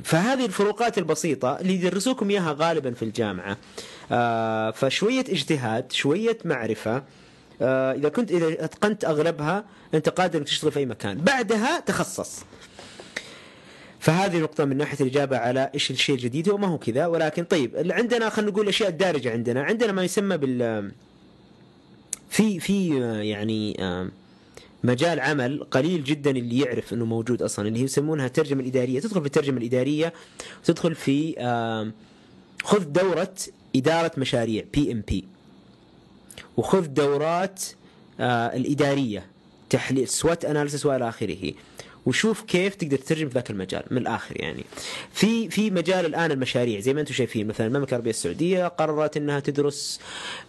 [0.04, 3.56] فهذه الفروقات البسيطة اللي يدرسوكم إياها غالبا في الجامعة
[4.12, 7.02] آه فشوية اجتهاد شوية معرفة
[7.62, 9.64] آه إذا كنت إذا أتقنت أغلبها
[9.94, 11.18] أنت قادر أنك تشتغل في أي مكان.
[11.18, 12.44] بعدها تخصص.
[14.00, 17.06] فهذه نقطة من ناحية الإجابة على إيش الشيء الجديد هو ما هو كذا.
[17.06, 19.62] ولكن طيب اللي عندنا خلينا نقول الأشياء الدارجة عندنا.
[19.62, 20.92] عندنا ما يسمى بال
[22.30, 24.08] في في يعني آه
[24.84, 29.00] مجال عمل قليل جدا اللي يعرف إنه موجود أصلا اللي يسمونها الترجمة الإدارية.
[29.00, 30.12] تدخل في الترجمة الإدارية
[30.62, 31.34] وتدخل في
[32.64, 33.34] خذ دورة
[33.76, 35.24] إدارة مشاريع PMP
[36.56, 37.64] وخذ دورات
[38.20, 39.26] آه، الإدارية
[39.70, 41.52] تحليل SWOT analysis وإلى آخره.
[42.06, 44.64] وشوف كيف تقدر تترجم في ذاك المجال من الآخر يعني.
[45.12, 49.40] في في مجال الآن المشاريع زي ما أنتم شايفين مثلا المملكة العربية السعودية قررت إنها
[49.40, 50.00] تدرس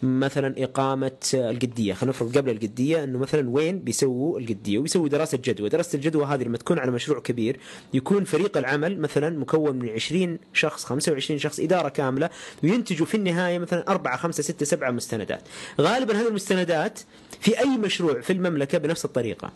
[0.04, 1.94] مثلا إقامة القدية.
[1.94, 5.70] خلينا نفرض قبل القدية إنه مثلا وين بيسووا القدية وبيسووا دراسة جدوى.
[5.70, 7.60] دراسة الجدوى هذه لما تكون على مشروع كبير
[7.94, 12.30] يكون فريق العمل مثلا مكون من 20 شخص 25 شخص إدارة كاملة
[12.64, 15.42] وينتجوا في النهاية مثلا أربعة خمسة ستة سبعة مستندات.
[15.82, 17.00] غالبا هذه المستندات
[17.42, 19.52] في أي مشروع في المملكة بنفس الطريقة.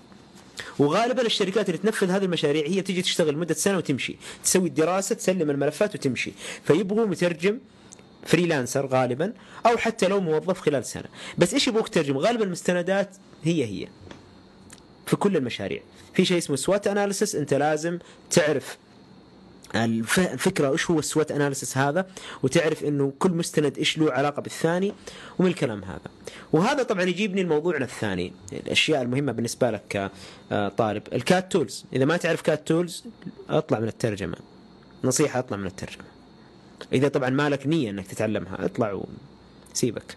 [0.80, 4.16] وغالبا الشركات اللي تنفذ هذه المشاريع هي تيجي تشتغل مدة سنة وتمشي.
[4.44, 6.32] تسوي الدراسة تسلم الملفات وتمشي.
[6.64, 7.60] فيبغوا مترجم
[8.26, 9.34] freelancer غالبا
[9.66, 11.06] أو حتى لو موظف خلال سنة.
[11.38, 13.88] بس إيش يبغوك تترجم؟ غالبا المستندات هي هي.
[15.06, 15.82] في كل المشاريع.
[16.14, 18.78] في شيء اسمه SWOT analysis أنت لازم تعرف
[19.76, 22.08] الفكرة إيش هو ال SWOT analysis هذا؟
[22.44, 24.94] وتعرف إنه كل مستند إيش له علاقة بالثاني
[25.40, 26.12] ومن الكلام هذا.
[26.54, 30.12] وهذا طبعا يجيبني لموضوعنا الثاني الأشياء المهمة بالنسبة لك
[30.50, 33.04] كطالب ال CAT tools إذا ما تعرف CAT tools
[33.50, 34.38] أطلع من الترجمة.
[35.04, 36.04] نصيحة أطلع من الترجمة.
[36.94, 39.02] إذا طبعا ما لك نية إنك تتعلمها أطلع
[39.74, 40.16] وسيبك.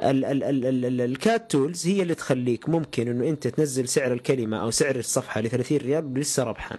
[0.00, 5.40] ال CAT tools هي اللي تخليك ممكن إنه أنت تنزل سعر الكلمة أو سعر الصفحة
[5.40, 6.78] ل 30 ريال لسه ربحان.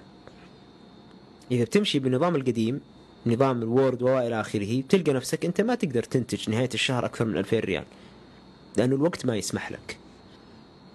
[1.52, 2.82] إذا بتمشي بالنظام القديم
[3.26, 7.38] نظام ال Word والى آخره تلقى نفسك أنت ما تقدر تنتج نهاية الشهر أكثر من
[7.38, 7.84] 2000 ريال
[8.78, 9.98] لأنه الوقت ما يسمح لك.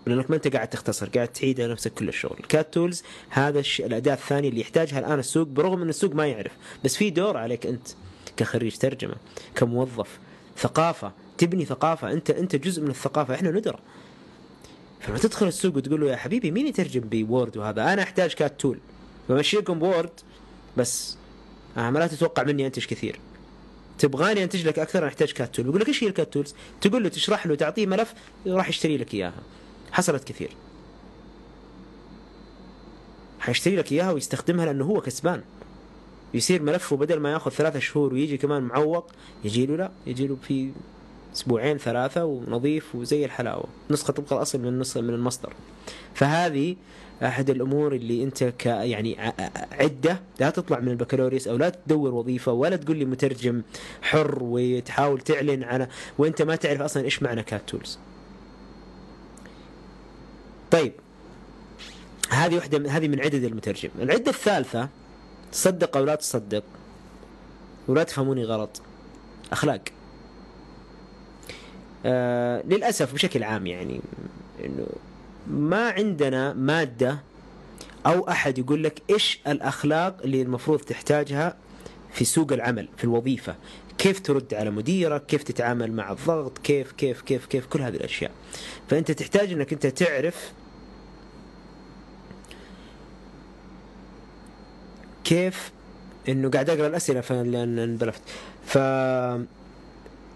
[0.07, 2.39] لأنك ما أنت قاعد تختصر قاعد تعيد على نفسك كل الشغل.
[2.49, 6.53] CAT tools هذا الشيء الأداة الثانية اللي يحتاجها الآن السوق برغم إن السوق ما يعرف
[6.85, 7.89] بس في دور عليك أنت
[8.37, 9.15] كخريج ترجمة
[9.55, 10.19] كموظف.
[10.59, 12.13] ثقافة تبني ثقافة.
[12.13, 13.79] أنت أنت جزء من الثقافة إحنا ندرى
[15.01, 18.61] فلما تدخل السوق وتقول له يا حبيبي مين يترجم ب Word وهذا؟ أنا أحتاج CAT
[18.61, 18.79] tool
[19.29, 20.11] بمشيكم ب Word
[20.77, 21.17] بس
[21.77, 23.21] آه لا تتوقع مني أنتج كثير.
[23.99, 26.55] تبغاني أنتج لك أكثر أنا احتاج CAT tool يقول لك إيش هي ال CAT tools
[26.81, 28.15] تقول له تشرح له تعطيه ملف
[28.47, 29.43] راح يشتري لك إياها.
[29.93, 30.51] حصلت كثير.
[33.41, 35.43] حيشتري لك إياها ويستخدمها لأنه هو كسبان.
[36.35, 39.11] يصير ملفه بدل ما ياخذ ثلاثة شهور ويجي كمان معوق
[39.45, 40.71] يجي له لا يجي له في
[41.35, 43.67] أسبوعين ثلاثة ونظيف وزي الحلاوة.
[43.91, 45.53] نسخة طبق الأصل من النسخة من المصدر.
[46.15, 46.77] فهذه
[47.23, 49.33] أحد الأمور اللي أنت ك يعني
[49.73, 53.63] عدة لا تطلع من البكالوريوس أو لا تدور وظيفة ولا تقول لي مترجم
[54.03, 57.99] حر وتحاول تعلن على وأنت ما تعرف أصلا إيش معنى كات تولز.
[60.71, 60.93] طيب
[62.31, 64.89] هذه واحدة هذه من عدد المترجم، العدة الثالثة
[65.53, 66.65] تصدق أو لا تصدق
[67.89, 68.83] ولا تفهموني غلط
[69.53, 69.81] أخلاق.
[72.07, 74.01] آه للأسف بشكل عام يعني
[74.65, 74.87] إنه
[75.47, 77.19] ما عندنا مادة
[78.07, 81.57] أو أحد يقول لك إيش الأخلاق اللي المفروض تحتاجها
[82.13, 83.55] في سوق العمل في الوظيفة؟
[83.99, 88.31] كيف ترد على مديرك؟ كيف تتعامل مع الضغط؟ كيف كيف كيف كيف؟ كل هذه الأشياء.
[88.89, 90.53] فأنت تحتاج أنك أنت تعرف
[95.25, 95.71] كيف
[96.29, 98.21] إنه قاعد أقرأ الأسئلة فانبلفت
[98.67, 98.79] ف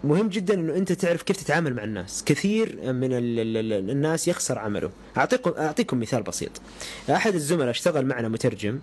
[0.05, 4.59] مهم جدا إنه أنت تعرف كيف تتعامل مع الناس، كثير من ال ال الناس يخسر
[4.59, 6.51] عمله، اعطيكم أعطيكم مثال بسيط.
[7.09, 8.79] أحد الزملاء اشتغل معنا مترجم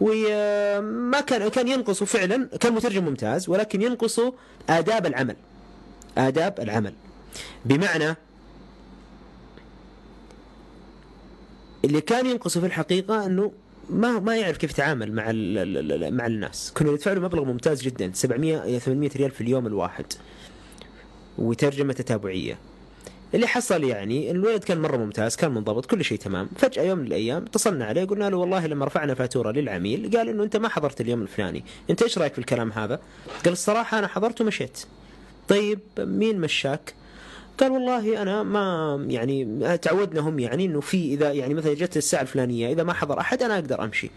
[0.00, 4.34] وما كان كان ينقصه فعلا كان مترجم ممتاز ولكن ينقصه
[4.68, 5.36] آداب العمل.
[6.18, 6.92] آداب العمل.
[7.64, 8.16] بمعنى
[11.84, 13.52] اللي كان ينقصه في الحقيقة أنه
[13.90, 15.22] ما ما يعرف كيف يتعامل مع
[16.10, 16.72] مع الناس.
[16.76, 20.06] كنا ندفع له مبلغ ممتاز جدا 700 800 ريال في اليوم الواحد.
[21.38, 22.58] وترجمة تتابعية.
[23.34, 26.48] اللي حصل يعني الولد كان مرة ممتاز كان منضبط كل شيء تمام.
[26.56, 30.42] فجأة يوم من الأيام اتصلنا عليه قلنا له والله لما رفعنا فاتورة للعميل قال إنه
[30.42, 31.64] أنت ما حضرت اليوم الفلاني.
[31.90, 33.00] أنت إيش رأيك في الكلام هذا؟
[33.44, 34.78] قال الصراحة أنا حضرت ومشيت.
[35.48, 36.94] طيب مين مشاك؟
[37.58, 42.22] قال والله أنا ما يعني تعودنا هم يعني إنه في إذا يعني مثلا جت الساعة
[42.22, 44.10] الفلانية إذا ما حضر أحد أنا أقدر أمشي.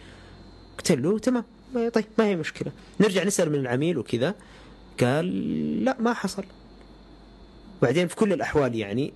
[0.77, 1.43] قلت له تمام.
[1.73, 2.71] طيب ما هي مشكلة.
[2.99, 4.35] نرجع نسأل من العميل وكذا.
[4.99, 6.43] قال لا ما حصل.
[7.81, 9.13] وبعدين في كل الأحوال يعني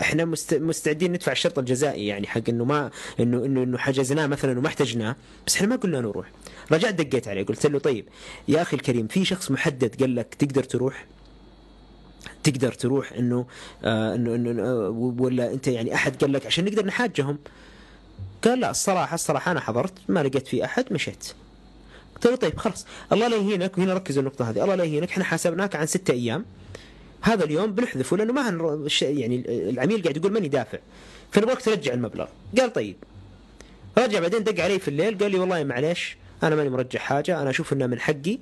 [0.00, 4.66] إحنا مستعدين ندفع الشرط الجزائي يعني حق إنه ما إنه إنه إنه حجزناه مثلا وما
[4.68, 6.30] احتجناه بس إحنا ما قلنا نروح.
[6.72, 8.06] رجعت دقيت عليه قلت له طيب
[8.48, 11.06] يا أخي الكريم في شخص محدد قال لك تقدر تروح؟
[12.42, 13.46] تقدر تروح إنه
[13.84, 17.38] آه إنه إنه آه ولا أنت يعني أحد قال لك عشان نقدر نحاجهم؟
[18.44, 21.32] قال لا الصراحة الصراحة أنا حضرت ما لقيت في أحد مشيت.
[22.14, 25.24] قلت له طيب خلاص الله لا يهينك وهنا ركز النقطة هذه الله لا يهينك إحنا
[25.24, 26.44] حاسبناك عن ستة أيام.
[27.20, 30.78] هذا اليوم بنحذفه لأنه ما هن يعني العميل قاعد يقول ماني دافع
[31.32, 32.26] فنبغاك ترجع المبلغ.
[32.58, 32.96] قال طيب.
[33.98, 37.50] رجع بعدين دق علي في الليل قال لي والله معليش أنا ماني مرجع حاجة أنا
[37.50, 38.38] أشوف انها من حقي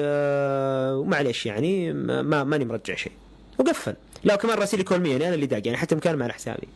[0.00, 3.12] آه، ومعليش يعني ما ماني مرجع شيء.
[3.58, 3.94] وقفل.
[4.24, 6.68] لا كمان راسلي كول مي يعني أنا اللي داق يعني حتى مكان ما على حسابي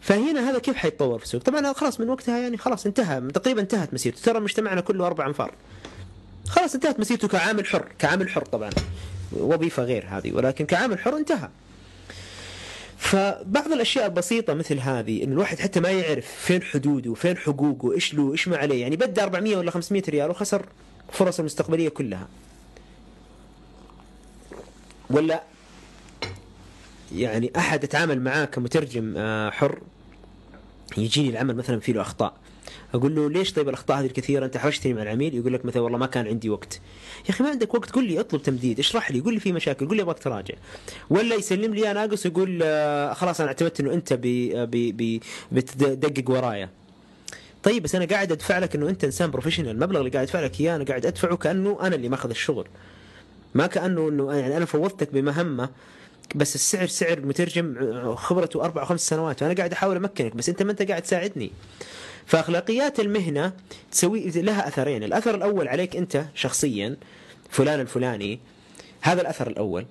[0.00, 3.94] فهنا هذا كيف حيتطور في السوق؟ طبعا خلاص من وقتها يعني خلاص انتهى تقريبا انتهت
[3.94, 4.22] مسيرته.
[4.22, 5.54] ترى مجتمعنا كله أربع أنفار.
[6.48, 8.70] خلاص انتهت مسيرته كعامل حر كعامل حر طبعا.
[9.32, 11.48] وظيفة غير هذه ولكن كعامل حر انتهى.
[12.98, 18.14] فبعض الأشياء البسيطة مثل هذه إن الواحد حتى ما يعرف فين حدوده وفين حقوقه إيش
[18.14, 20.66] له إيش ما عليه يعني بدأ 400 ولا 500 ريال وخسر
[21.12, 22.28] فرص المستقبلية كلها.
[25.10, 25.42] ولا
[27.14, 29.78] يعني أحد اتعامل معاه كمترجم آه، حر
[30.96, 32.34] يجيني العمل مثلا فيه له أخطاء.
[32.96, 35.98] أقول له ليش طيب الأخطاء هذه الكثيرة؟ أنت حرجتني مع العميل يقول لك مثلا والله
[35.98, 36.80] ما كان عندي وقت.
[37.24, 39.88] يا أخي ما عندك وقت قول لي أطلب تمديد اشرح لي قول لي في مشاكل
[39.88, 40.54] قول لي أبغاك تراجع.
[41.10, 45.20] ولا يسلم لي أنا ناقص يقول آه، خلاص أنا اعتمدت إنه أنت بي بي بي
[45.52, 46.68] بتدقق ورايا.
[47.62, 50.60] طيب بس أنا قاعد أدفع لك إنه أنت إنسان professional المبلغ اللي قاعد أدفع لك
[50.60, 52.68] إياه أنا قاعد أدفعه كأنه أنا اللي ماخذ الشغل.
[53.54, 55.68] ما كأنه إنه يعني أنا فوضتك بمهمة
[56.34, 60.62] بس السعر سعر مترجم آه، خبرته أربع خمس سنوات وأنا قاعد أحاول أمكنك بس أنت
[60.62, 61.52] ما أنت قاعد تساعدني.
[62.26, 63.52] فأخلاقيات المهنة
[63.92, 66.96] تسوي لها أثرين، الأثر الأول عليك أنت شخصيا
[67.50, 68.40] فلان الفلاني
[69.00, 69.86] هذا الأثر الأول.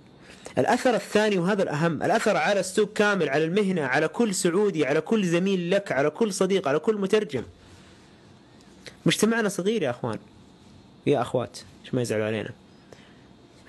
[0.57, 5.25] الأثر الثاني وهذا الأهم، الأثر على السوق كامل، على المهنة، على كل سعودي، على كل
[5.25, 7.43] زميل لك، على كل صديق، على كل مترجم.
[9.05, 10.19] مجتمعنا صغير يا أخوان.
[11.05, 12.49] يا أخوات، إيش ما يزعلوا علينا.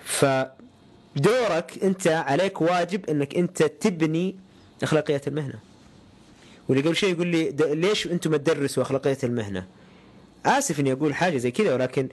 [0.05, 4.37] فدورك أنت عليك واجب أنك أنت تبني
[4.83, 5.65] أخلاقيات المهنة.
[6.68, 9.66] واللي قبل شيء يقول لي ليش أنتم ما تدرسوا اخلاقيات المهنة؟
[10.46, 12.09] آسف إني أقول حاجة زي كذا ولكن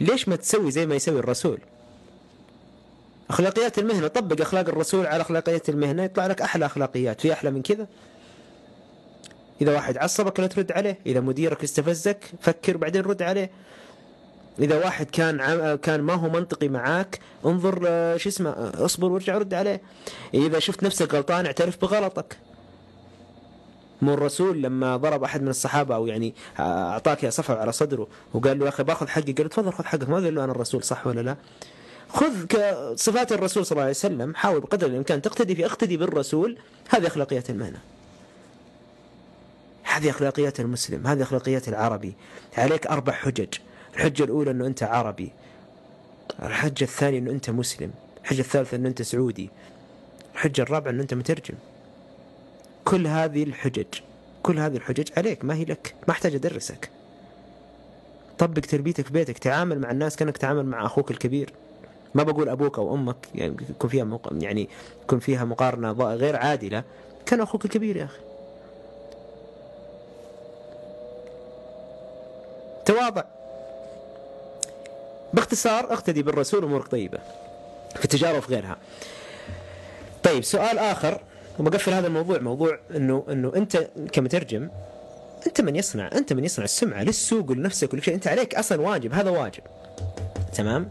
[0.00, 1.58] ليش ما تسوي زي ما يسوي الرسول؟
[3.30, 7.62] أخلاقيات المهنة طبق أخلاق الرسول على اخلاقيات المهنة يطلع لك أحلى أخلاقيات في أحلى من
[7.62, 7.86] كذا؟
[9.60, 13.50] إذا واحد عصبك لا ترد عليه، إذا مديرك استفزك فكر بعدين رد عليه.
[14.58, 19.38] إذا واحد كان كان ما هو منطقي معاك انظر آه، شو اسمه آه، اصبر وارجع
[19.38, 19.80] رد عليه.
[20.34, 22.36] إذا شفت نفسك غلطان اعترف بغلطك.
[24.02, 28.64] مو الرسول لما ضرب أحد من الصحابة أو يعني أعطاك صفعه على صدره وقال له
[28.64, 31.06] يا أخي باخذ حقي قال له تفضل خذ حقك ما قال له أنا الرسول صح
[31.06, 31.36] ولا لا؟
[32.08, 32.46] خذ
[32.96, 37.50] صفات الرسول صلى الله عليه وسلم حاول بقدر الإمكان تقتدي في اقتدي بالرسول هذه اخلاقيات
[37.50, 37.78] المهنه.
[39.82, 42.14] هذه اخلاقيات المسلم، هذه اخلاقيات العربي.
[42.58, 43.54] عليك أربع حجج،
[43.94, 45.32] الحجة الأولى إنه أنت عربي.
[46.42, 47.90] الحجة الثانية إنه أنت مسلم،
[48.22, 49.50] الحجة الثالثة إنه أنت سعودي.
[50.34, 51.54] الحجة الرابعة إنه أنت مترجم.
[52.84, 53.86] كل هذه الحجج
[54.42, 56.90] كل هذه الحجج عليك ما هي لك ما أحتاج أدرسك.
[58.38, 61.52] طبق تربيتك في بيتك تعامل مع الناس كأنك تعامل مع أخوك الكبير.
[62.14, 64.32] ما بقول أبوك أو أمك يعني يكون فيها مق...
[64.32, 64.68] يعني
[65.02, 66.84] يكون فيها مقارنة غير عادلة.
[67.26, 68.20] كان أخوك الكبير يا أخي.
[72.84, 73.24] تواضع.
[75.32, 77.18] باختصار اقتدي بالرسول أمورك طيبة.
[77.96, 78.76] في التجارة وفي غيرها.
[80.22, 81.20] طيب سؤال آخر.
[81.62, 84.68] وبقفل هذا الموضوع موضوع إنه إنه أنت كمترجم
[85.46, 89.12] أنت من يصنع أنت من يصنع السمعة للسوق ولنفسك ولكل شيء أنت عليك أصلا واجب
[89.12, 89.62] هذا واجب.
[90.54, 90.88] تمام؟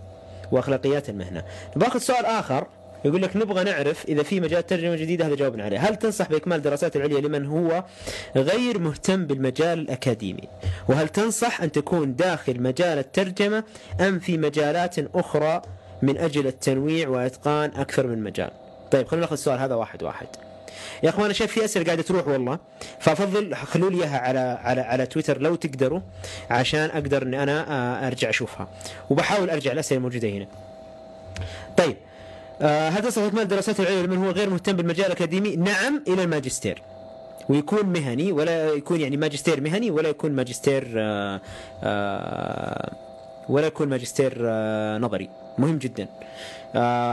[0.51, 1.43] وأخلاقيات المهنة.
[1.75, 2.67] باخذ سؤال آخر
[3.05, 5.79] يقول لك نبغى نعرف إذا في مجال ترجمة جديدة هذا جاوبنا عليه.
[5.79, 7.83] هل تنصح بإكمال الدراسات العليا لمن هو
[8.35, 10.47] غير مهتم بالمجال الأكاديمي؟
[10.89, 13.63] وهل تنصح أن تكون داخل مجال الترجمة
[13.99, 15.61] أم في مجالات أخرى
[16.01, 18.51] من أجل التنويع وإتقان أكثر من مجال؟
[18.91, 20.27] طيب خلينا ناخذ السؤال هذا واحد واحد.
[21.03, 22.59] يا أخوان أنا شايف في اسئله قاعدة تروح والله
[22.99, 25.99] فأفضل خلوا لي إياها على على على تويتر لو تقدروا
[26.49, 28.67] عشان أقدر إني أنا آه، أرجع أشوفها
[29.09, 30.47] وبحاول أرجع الاسئله الموجوده هنا.
[31.77, 31.97] طيب
[32.61, 36.81] آه، هل تصلح اكمال الدراسات العليا لمن هو غير مهتم بالمجال الأكاديمي؟ نعم إلى الماجستير.
[37.49, 41.41] ويكون مهني ولا يكون يعني ماجستير مهني ولا يكون ماجستير آآ
[43.49, 44.33] ولا يكون ماجستير
[44.97, 46.07] نظري مهم جدا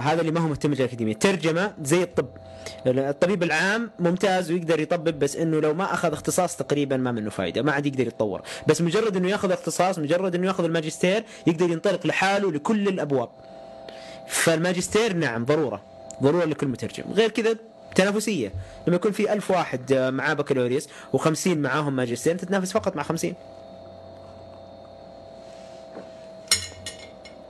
[0.00, 2.28] هذا اللي ما هو مهتم بالمجال الأكاديمي ترجمة زي الطب
[2.86, 7.62] الطبيب العام ممتاز ويقدر يطبب بس إنه لو ما أخذ اختصاص تقريبا ما منه فائده
[7.62, 8.42] ما عاد يقدر يتطور.
[8.66, 13.28] بس مجرد إنه يأخذ اختصاص مجرد إنه يأخذ الماجستير يقدر ينطلق لحاله لكل الأبواب.
[14.28, 15.82] فالماجستير نعم ضرورة
[16.22, 17.04] ضرورة لكل مترجم.
[17.12, 17.56] غير كذا
[17.94, 18.52] تنافسية.
[18.86, 23.34] لما يكون في ألف واحد معاه بكالوريوس و50 معاهم ماجستير تتنافس فقط مع 50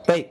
[0.08, 0.26] طيب.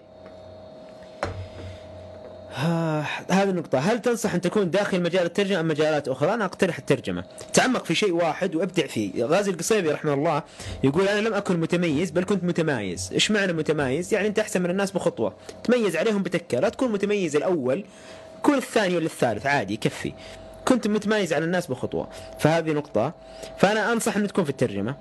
[3.29, 3.79] هذه النقطة.
[3.79, 7.23] هل تنصح أن تكون داخل مجال الترجمة أم مجالات أخرى؟ أنا أقترح الترجمة.
[7.53, 9.25] تعمق في شيء واحد وأبدع فيه.
[9.25, 10.43] غازي القصيبي رحمه الله
[10.83, 13.09] يقول أنا لم أكن متميز بل كنت متمايز.
[13.13, 15.33] إيش معنى متمايز؟ يعني أنت أحسن من الناس بخطوة.
[15.63, 16.59] تميز عليهم بتكة.
[16.59, 17.85] لا تكون متميز الأول
[18.43, 19.45] كون الثاني ولا الثالث.
[19.45, 20.13] عادي يكفي
[20.65, 22.07] كنت متميز على الناس بخطوة.
[22.39, 23.13] فهذه نقطة.
[23.57, 24.95] فأنا أنصح أن تكون في الترجمة.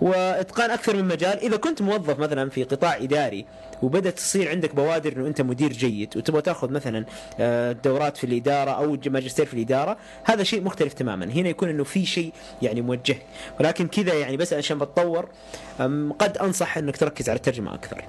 [0.00, 1.38] وإتقان أكثر من مجال.
[1.38, 3.46] إذا كنت موظف مثلا في قطاع إداري
[3.82, 7.04] وبدأت تصير عندك بوادر إنه أنت مدير جيد وتبغى تأخذ مثلا
[7.84, 11.24] دورات في الإدارة أو ماجستير في الإدارة هذا شيء مختلف تماما.
[11.24, 12.32] هنا يكون إنه في شيء
[12.62, 13.16] يعني موجه.
[13.60, 15.28] ولكن كذا يعني بس عشان بتطور
[16.18, 18.04] قد أنصح إنك تركز على الترجمة أكثر.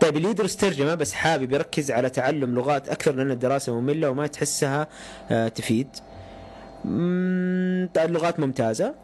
[0.00, 4.26] طيب اللي يدرس ترجمه بس حابب يركز على تعلم لغات أكثر لأن الدراسة مملة وما
[4.26, 4.86] تحسها
[5.48, 5.88] تفيد.
[6.84, 8.94] اللغات ممتازة.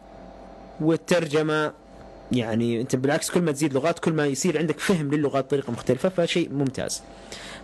[0.80, 1.72] والترجمة
[2.32, 6.08] يعني أنت بالعكس كل ما تزيد لغات كل ما يصير عندك فهم للغات بطريقة مختلفة
[6.08, 7.02] فشيء ممتاز.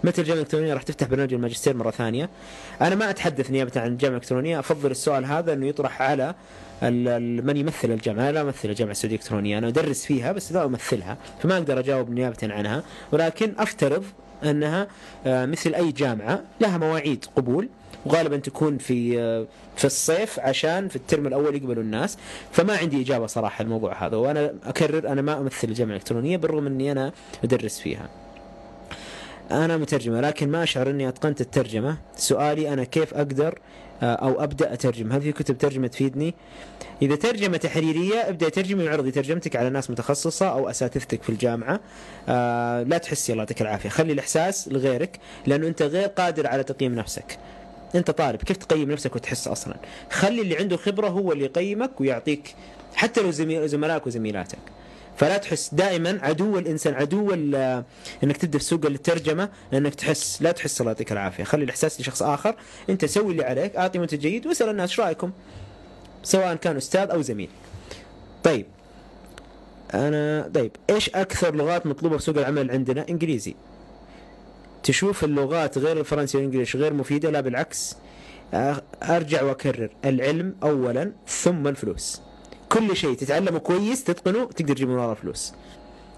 [0.04, 2.30] متى الجامعة الالكترونيه راح تفتح برنامج الماجستير مرة ثانية؟
[2.80, 6.34] أنا ما أتحدث نيابة عن الجامعة الالكترونيه أفضل السؤال هذا إنه يطرح على
[7.42, 11.18] من يمثل الجامعة، أنا لا أمثل الجامعة السعوديه الالكترونيه، أنا أدرس فيها بس لا أمثلها،
[11.42, 14.04] فما أقدر أجاوب نيابة عنها، ولكن أفترض
[14.44, 14.88] أنها
[15.26, 17.68] مثل أي جامعة لها مواعيد قبول
[18.06, 19.16] وغالبا تكون في
[19.76, 22.18] في الصيف عشان في الترم الأول يقبلوا الناس
[22.52, 26.92] فما عندي إجابة صراحة الموضوع هذا وأنا أكرر أنا ما أمثل الجامعة الإلكترونية بالرغم إني
[26.92, 27.12] أنا
[27.44, 28.08] أدرس فيها.
[29.50, 33.58] أنا مترجمة لكن ما أشعر إني أتقنت الترجمة، سؤالي أنا كيف أقدر
[34.02, 36.34] أو أبدأ أترجم؟ هل في كتب ترجمة تفيدني؟
[37.02, 41.80] إذا ترجمة تحريرية ابدأ ترجمي وعرضي ترجمتك على ناس متخصصة أو أساتذتك في الجامعة
[42.28, 46.94] آه لا تحسي الله يعطيك العافية خلي الإحساس لغيرك لأنه أنت غير قادر على تقييم
[46.94, 47.38] نفسك
[47.94, 49.76] انت طالب كيف تقيم نفسك وتحس أصلا؟
[50.10, 52.54] خلي اللي عنده خبرة هو اللي يقيمك ويعطيك
[52.94, 53.30] حتى لو
[53.66, 54.58] زملائك وزميلاتك.
[55.16, 57.34] فلا تحس دائما عدو الإنسان عدو
[58.24, 61.44] إنك تبدأ في سوق الترجمة إنك تحس لا تحس الله يعطيك العافية.
[61.44, 62.56] خلي الإحساس لشخص آخر
[62.90, 65.30] أنت سوي اللي عليك أعطي منتج جيد واسأل الناس إيش رأيكم؟
[66.22, 67.48] سواء كان أستاذ أو زميل.
[68.42, 68.66] طيب
[69.94, 73.54] أنا طيب إيش أكثر لغات مطلوبة في سوق العمل عندنا؟ إنجليزي.
[74.82, 77.96] تشوف اللغات غير الفرنسي والانجليش غير مفيدة لا بالعكس
[79.02, 79.90] أرجع وأكرر.
[80.04, 82.22] العلم اولا ثم الفلوس.
[82.68, 85.52] كل شيء تتعلمه كويس تتقنه تقدر تجيب من وراه فلوس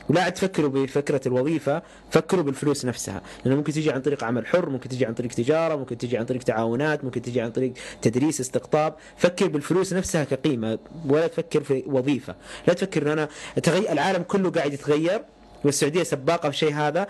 [0.08, 3.22] ولا تفكروا بفكرة الوظيفة فكروا بالفلوس نفسها.
[3.44, 6.24] لأنه ممكن تيجي عن طريق عمل حر ممكن تيجي عن طريق تجارة ممكن تيجي عن
[6.24, 7.72] طريق تعاونات ممكن تيجي عن طريق
[8.02, 8.94] تدريس استقطاب.
[9.16, 12.34] فكر بالفلوس نفسها كقيمة ولا تفكر في وظيفة.
[12.68, 13.28] لا تفكر أن أنا
[13.68, 15.22] العالم كله قاعد يتغير.
[15.64, 17.06] والسعودية سباقة في الشيء هذا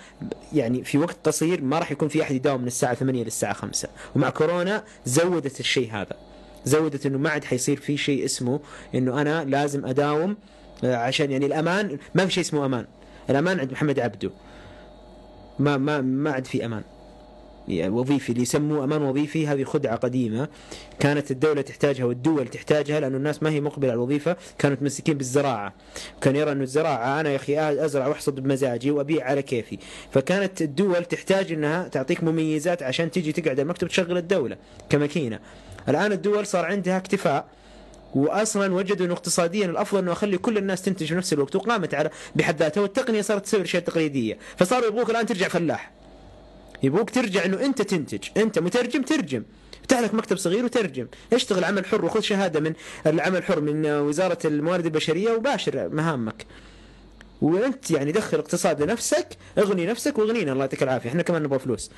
[0.53, 3.88] يعني في وقت قصير ما راح يكون في أحد يداوم من الساعة 8 للساعه 5
[4.17, 6.17] ومع كورونا زودت الشيء هذا.
[6.65, 8.61] زودت إنه ما عاد حيصير في شيء اسمه
[8.95, 10.37] إنه أنا لازم أداوم
[10.85, 12.87] عشان يعني الأمان ما في شيء اسمه أمان.
[13.31, 14.31] الأمان عند محمد عبده.
[15.59, 16.83] ما ما ما عاد في أمان.
[17.68, 20.48] وظيفي اللي يسموه أمان وظيفي هذه خدعة قديمة.
[21.01, 25.74] كانت الدولة تحتاجها والدول تحتاجها لأنه الناس ما هي مقبلة على الوظيفة كانوا متمسكين بالزراعة.
[26.20, 29.78] كان يرى أنه الزراعة أنا يا أخي أزرع وأحصد بمزاجي وأبيع على كيفي.
[30.11, 34.57] فكانت الدول تحتاج إنها تعطيك مميزات عشان تيجي تقعد المكتب تشغل الدولة
[34.91, 35.39] كماكينة.
[35.89, 37.47] الآن الدول صار عندها اكتفاء
[38.14, 42.11] واصلا وجدوا أنه اقتصاديا الأفضل أنه أخلي كل الناس تنتج في نفس الوقت وقامت على
[42.37, 46.01] بحد ذاتها والتقنية صارت تسوي الاشياء التقليديه فصاروا يبغوك الآن ترجع فلاح.
[46.83, 48.28] يبغوك ترجع إنه أنت تنتج.
[48.37, 49.43] أنت مترجم ترجم.
[49.80, 51.07] افتح لك مكتب صغير وترجم.
[51.33, 52.72] اشتغل عمل حر؟ وخذ شهادة من
[53.07, 56.47] العمل الحر من وزارة الموارد البشرية وباشر مهامك.
[57.43, 59.28] وأنت يعني دخل اقتصاد لنفسك
[59.59, 60.53] اغني نفسك واغنينا.
[60.53, 61.09] الله يعطيك العافية.
[61.09, 61.91] إحنا كمان نبغى فلوس.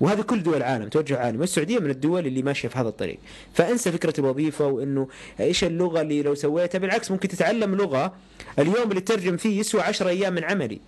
[0.00, 3.18] وهذا كل دول العالم توجه عالمي والسعودية من الدول اللي ماشية في هذا الطريق.
[3.54, 5.08] فأنسى فكرة الوظيفه وإنه
[5.40, 8.14] إيش اللغة اللي لو سويتها؟ بالعكس ممكن تتعلم لغة.
[8.58, 10.80] اليوم اللي تترجم فيه يسوى 10 أيام من عملي.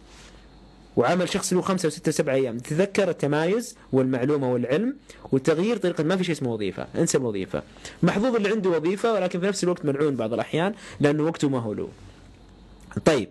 [0.98, 2.58] وعمل شخص له خمسة وستة وسبعة أيام.
[2.58, 4.96] تذكر التمايز والمعلومة والعلم
[5.32, 6.86] وتغيير طريقة ما في شيء اسمه وظيفة.
[6.98, 7.62] انسى الوظيفة.
[8.02, 11.72] محظوظ اللي عنده وظيفة ولكن في نفس الوقت ملعون بعض الأحيان لأنه وقته ما هو
[11.72, 11.88] له.
[13.04, 13.28] طيب.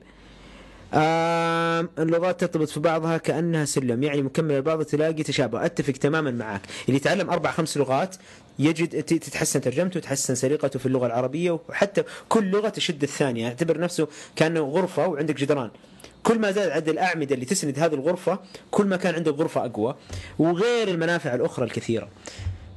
[2.00, 4.04] اللغات ترتبط في بعضها كأنها سلم.
[4.04, 5.66] يعني مكملة لبعض تلاقي تشابه.
[5.66, 8.16] أتفق تماما معك اللي يتعلم أربع خمس لغات
[8.60, 13.48] يجد تتحسن ترجمته وتحسن سرقته في اللغة العربية وحتى كل لغة تشد الثانية.
[13.48, 15.70] اعتبر نفسه كأنه غرفة وعندك جدران.
[16.24, 18.40] كل ما زاد عدد الأعمدة اللي تسند هذه الغرفة
[18.72, 19.96] كل ما كان عندك غرفة أقوى
[20.40, 22.10] وغير المنافع الأخرى الكثيرة.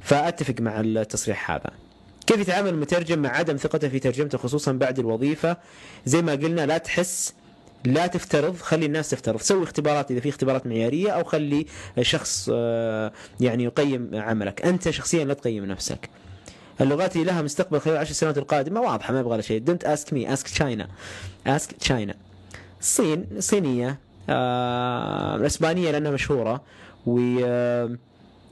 [0.01, 1.71] فأتفق مع التصريح هذا.
[2.27, 5.57] كيف يتعامل المترجم مع عدم ثقته في ترجمته خصوصا بعد الوظيفة؟
[6.05, 7.33] زي ما قلنا لا تحس
[7.85, 9.41] لا تفترض خلي الناس تفترض.
[9.41, 11.65] سوي اختبارات إذا في اختبارات معيارية أو خلي
[12.01, 14.65] شخص آه، يعني يقيم عملك.
[14.65, 16.09] أنت شخصيا لا تقيم نفسك.
[16.81, 19.59] اللغات اللي لها مستقبل خلال العشر سنوات القادمة واضحة ما يبغى لها شيء.
[19.59, 20.87] don't ask me ask China
[21.47, 22.15] ask China
[22.81, 26.61] الصين صينية آه الإسبانية لأنها مشهورة
[27.05, 27.97] و آه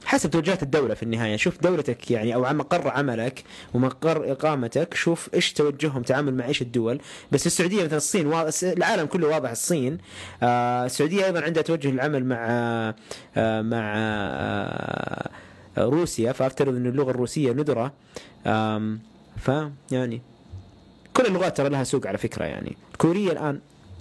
[0.04, 1.36] حسب توجهات الدولة في النهاية.
[1.36, 7.00] شوف دولتك يعني أو مقر عملك ومقر إقامتك شوف إيش توجههم تعامل مع إيش الدول.
[7.32, 9.98] بس السعودية مثلا الصين واضح العالم كله واضح الصين.
[10.42, 12.46] آه السعودية أيضا عندها توجه للعمل مع
[13.36, 15.30] آه مع آه
[15.78, 17.92] روسيا فأفترض أن اللغة الروسية ندرة.
[19.36, 20.22] فيعني
[21.14, 22.76] كل اللغات ترى لها سوق على فكرة يعني.
[22.92, 23.60] الكورية الآن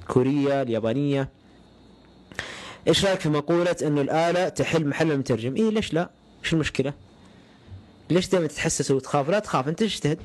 [0.09, 1.29] كوريا اليابانية
[2.87, 6.09] إيش رأيك في مقولة إنه الآلة تحل محل المترجم؟ اي ليش لا؟
[6.43, 6.93] إيش المشكلة؟
[8.09, 10.19] ليش دائما تتحسس وتخاف؟ لا تخاف أنت اجتهد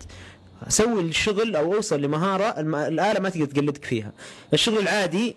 [0.69, 2.45] سوي الشغل أو أوصل لمهارة
[2.89, 4.13] الآلة ما تقدر تقلدك فيها.
[4.53, 5.37] الشغل العادي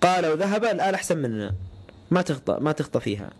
[0.00, 1.54] قال وذهب الآلة أحسن مننا.
[2.10, 3.30] ما تخطأ ما تخطأ فيها.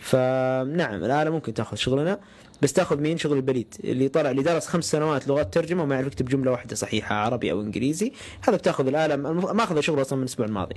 [0.00, 2.18] فنعم الآلة ممكن تأخذ شغلنا
[2.62, 6.06] بس تاخذ مين شغل البليد اللي طلع اللي درس خمس سنوات لغات ترجمة وما يعرف
[6.06, 8.12] يكتب جملة واحدة صحيحة عربي أو إنجليزي.
[8.48, 10.74] هذا بتاخذ الآلة ما أخذ شغل أصلا من الأسبوع الماضي.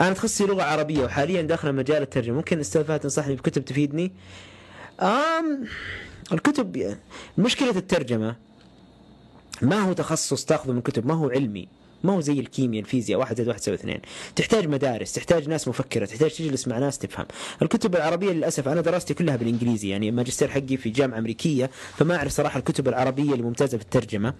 [0.00, 2.36] أنا تخصصي لغة عربية وحاليا داخل مجال الترجمة.
[2.36, 4.12] ممكن أستاذ تنصحني بكتب تفيدني؟
[5.00, 5.64] آم
[6.32, 6.96] الكتب
[7.38, 8.36] مشكلة الترجمة
[9.62, 11.68] ما هو تخصص تاخذه من كتب ما هو علمي.
[12.06, 14.00] ما هو زي الكيمياء الفيزياء واحد زائد واحد يساوي اثنين.
[14.36, 17.26] تحتاج مدارس تحتاج ناس مفكرة تحتاج تجلس مع ناس تفهم.
[17.62, 22.32] الكتب العربية للأسف أنا دراستي كلها بالإنجليزي يعني الماجستير حقي في جامعة أمريكية فما أعرف
[22.32, 24.34] صراحة الكتب العربية الممتازة في الترجمة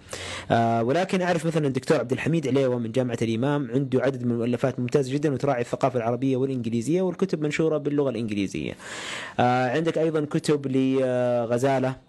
[0.51, 4.79] آه ولكن أعرف مثلا الدكتور عبد الحميد عليوة من جامعة الإمام عنده عدد من المؤلفات
[4.79, 8.73] ممتازة جدا وتراعي الثقافة العربية والإنجليزية والكتب منشورة باللغة الإنجليزية.
[9.39, 12.06] آه عندك أيضا كتب لغزالة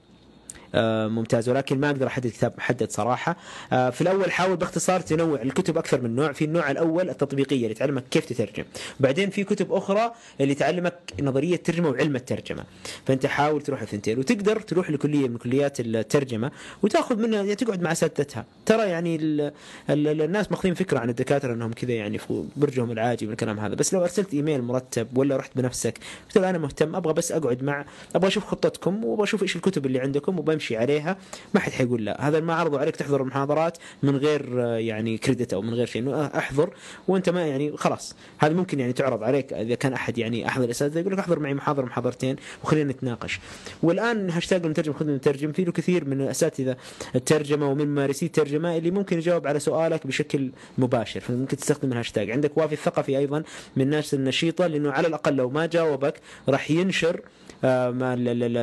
[0.75, 1.49] ممتاز.
[1.49, 3.37] ولكن ما أقدر أحدد كتاب محدد صراحة.
[3.73, 6.33] آه، في الأول حاول باختصار تنوع الكتب أكثر من نوع.
[6.33, 8.64] في النوع الأول التطبيقية اللي تعلمك كيف تترجم.
[9.01, 12.64] بعدين في كتب أخرى اللي تعلمك نظرية الترجمه وعلم الترجمة.
[13.07, 14.19] فأنت حاول تروح الثنتين.
[14.19, 16.51] وتقدر تروح لكلية من كليات الترجمة
[16.83, 19.53] وتأخذ منها يعني تقعد مع اساتذتها ترى يعني ال
[19.91, 22.21] ال الناس ماخذين فكرة عن الدكاترة إنهم كذا يعني
[22.57, 23.75] برجهم العاجي من الكلام هذا.
[23.75, 27.85] بس لو أرسلت إيميل مرتب ولا رحت بنفسك قلت أنا مهتم أبغى بس أقعد مع
[28.14, 31.17] أبغى أشوف خطتكم وأبغى أشوف إيش الكتب اللي عندكم وب بمشي عليها
[31.55, 32.29] ما حد حيقول لا.
[32.29, 36.03] هذا ما عرضوا عليك تحضر المحاضرات من غير يعني كريدت أو من غير شيء.
[36.03, 36.75] إنه أحضر
[37.09, 38.17] وأنت ما يعني خلاص.
[38.39, 41.55] هذا ممكن يعني تعرض عليك إذا كان أحد يعني احد الأساتذة يقول لك أحضر معي
[41.55, 43.41] محاضرة محاضرتين وخلينا نتناقش.
[43.83, 45.53] والآن هاشتاج المترجم خذ المترجم.
[45.53, 46.77] فيه له كثير من اساتذه
[47.15, 51.21] الترجمه ومن ممارسي الترجمة اللي ممكن يجاوب على سؤالك بشكل مباشر.
[51.21, 53.43] فممكن تستخدم الهاشتاج عندك وافي الثقفي أيضا
[53.77, 56.15] من الناس النشيطة لأنه على الأقل لو ما جاوبك
[56.49, 57.23] راح ينشر آه،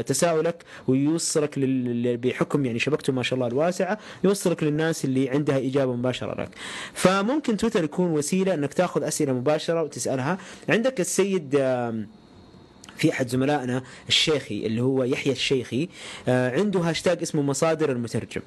[0.05, 1.59] تساؤلك ويوصلك
[2.23, 6.49] بحكم يعني شبكته ما شاء الله الواسعة يوصلك للناس اللي عندها إجابة مباشرة لك.
[6.93, 10.37] فممكن تويتر يكون وسيلة إنك تأخذ أسئلة مباشرة وتسألها.
[10.69, 11.55] عندك السيد
[12.97, 15.89] في أحد زملائنا الشيخي اللي هو يحيى الشيخي
[16.27, 18.41] آه، عنده هاشتاج اسمه مصادر المترجم.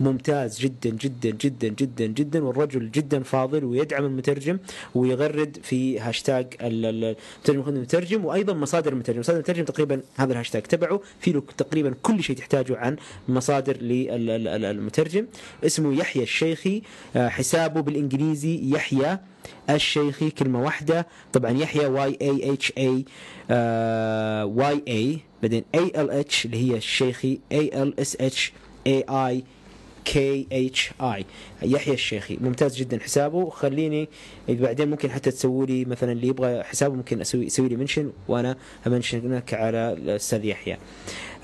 [0.00, 4.58] ممتاز جدا جدا جدا جدا جدا والرجل جدا فاضل ويدعم المترجم
[4.94, 6.46] ويغرد في هاشتاج
[7.48, 9.20] المترجم وأيضا مصادر المترجم.
[9.20, 11.00] مصادر المترجم تقريبا هذا الهاشتاج تبعه.
[11.20, 12.96] في له تقريبا كل شيء تحتاجه عن
[13.28, 15.26] مصادر للمترجم
[15.64, 16.82] اسمه يحيى الشيخي
[17.16, 19.18] آه، حسابه بالإنجليزي يحيى
[19.70, 21.06] الشيخي كلمة واحدة.
[21.32, 23.04] طبعا يحيى واي اي اتش اي
[24.44, 28.52] واي اي بعدين A L S H اللي هي الشيخي A L S H
[28.86, 29.44] اي اي
[30.04, 31.24] كي اتش اي
[31.62, 33.50] يحيى الشيخي ممتاز جدا حسابه.
[33.50, 34.08] خليني
[34.48, 38.56] بعدين ممكن حتى تسوي لي مثلا اللي يبغى حسابه ممكن أسوي يسوي لي mention وأنا
[38.86, 40.78] أ mention ك على الأستاذ يحيى.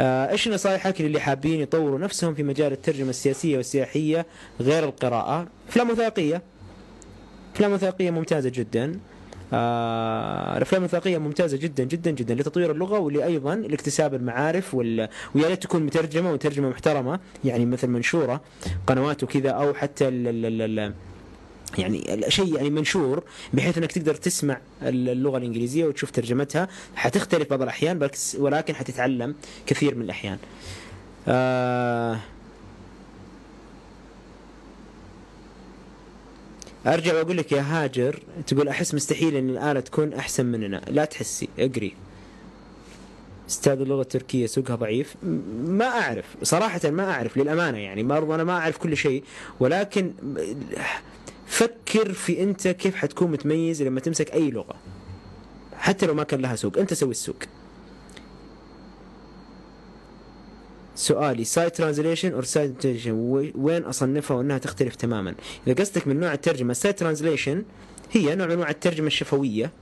[0.01, 4.26] آه، إيش نصائحك للي حابين يطوروا نفسهم في مجال الترجمة السياسية والسياحية
[4.61, 6.42] غير القراءة؟ أفلام وثائقية.
[7.59, 9.01] أفلام وثائقية ممتازة جدا
[9.53, 15.09] آه الافلام الوثائقيه ممتازة جدا جدا جدا لتطوير اللغة ولايضا لاكتساب المعارف وال...
[15.35, 18.41] ويا ريت تكون مترجمة وترجمة محترمة يعني مثل منشورة
[18.87, 20.29] قنوات وكذا أو حتى ال...
[20.29, 20.79] ال...
[20.79, 20.95] ال...
[21.79, 28.11] يعني شيء يعني منشور بحيث إنك تقدر تسمع اللغة الإنجليزية وتشوف ترجمتها حتختلف بعض الأحيان
[28.39, 29.35] ولكن حتتعلم
[29.67, 30.39] كثير من الأحيان.
[31.29, 32.19] آه
[36.89, 40.82] أرجع وأقول لك يا هاجر تقول أحس مستحيل إن الآلة تكون أحسن مننا.
[40.89, 41.95] لا تحسي أقري.
[43.49, 45.14] أستاذ اللغة التركية سوقها ضعيف.
[45.66, 46.24] ما أعرف.
[46.43, 48.03] صراحة ما أعرف للأمانة يعني.
[48.03, 49.24] برضو أنا ما أعرف كل شيء.
[49.61, 50.12] ولكن
[51.47, 54.74] فكر في أنت كيف حتكون متميز لما تمسك أي لغة.
[55.76, 56.78] حتى لو ما كان لها سوق.
[56.78, 57.36] أنت سوي السوق.
[60.99, 61.44] سؤالي.
[61.45, 63.12] sight translation or sight translation
[63.55, 65.34] وين أصنفها وأنها تختلف تماما؟
[65.66, 67.64] إذا قصدك من نوع الترجمة ال sight translation
[68.12, 69.72] هي نوع من انواع الترجمة الشفوية.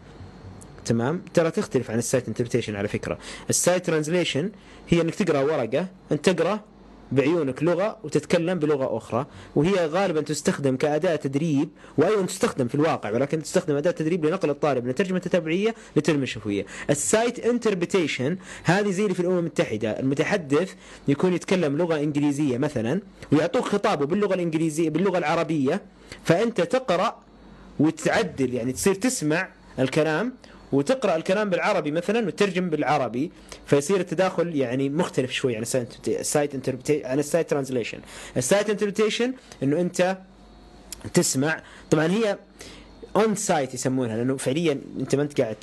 [0.84, 3.18] تمام؟ ترى تختلف عن ال sight interpretation على فكرة.
[3.50, 4.50] ال sight translation
[4.88, 6.60] هي إنك تقرأ ورقة أنت تقرأ
[7.12, 9.26] بعيونك لغة وتتكلم بلغة أخرى
[9.56, 14.84] وهي غالبا تستخدم كأداة تدريب وأيضا تستخدم في الواقع ولكن تستخدم أداة تدريب لنقل الطالب
[14.84, 16.66] من الترجمة التتبعية للترجمة الشفوية.
[16.90, 20.00] ال sight interpretation هذه زي اللي في الأمم المتحدة.
[20.00, 20.74] المتحدث
[21.08, 23.00] يكون يتكلم لغة إنجليزية مثلا
[23.32, 25.82] ويعطوك خطابه باللغة الإنجليزية باللغة العربية
[26.24, 27.16] فأنت تقرأ
[27.80, 29.48] وتعدل يعني تصير تسمع
[29.78, 30.32] الكلام
[30.72, 33.32] وتقرأ الكلام بالعربي مثلا وتترجم بالعربي
[33.66, 36.68] فيصير التداخل يعني مختلف شوي عن ال sight
[37.04, 37.98] عن ال sight translation.
[38.36, 40.18] ال sight interpretation إنه أنت
[41.14, 42.38] تسمع طبعا هي
[43.16, 45.54] on sight يسمونها لأنه فعليا أنت ما أنت قاعد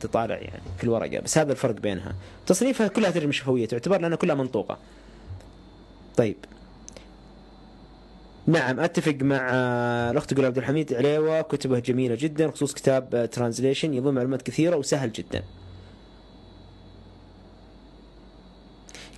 [0.00, 2.14] تطالع يعني في الورقه بس هذا الفرق بينها.
[2.46, 4.78] تصنيفها كلها ترجمه شفوية تعتبر لأنها كلها منطوقة.
[6.16, 6.36] طيب.
[8.46, 9.50] نعم أتفق مع
[10.10, 15.12] الأخت تقول عبد الحميد عليوة كتبة جميلة جدا خصوص كتاب translation يضم معلومات كثيرة وسهل
[15.12, 15.42] جدا.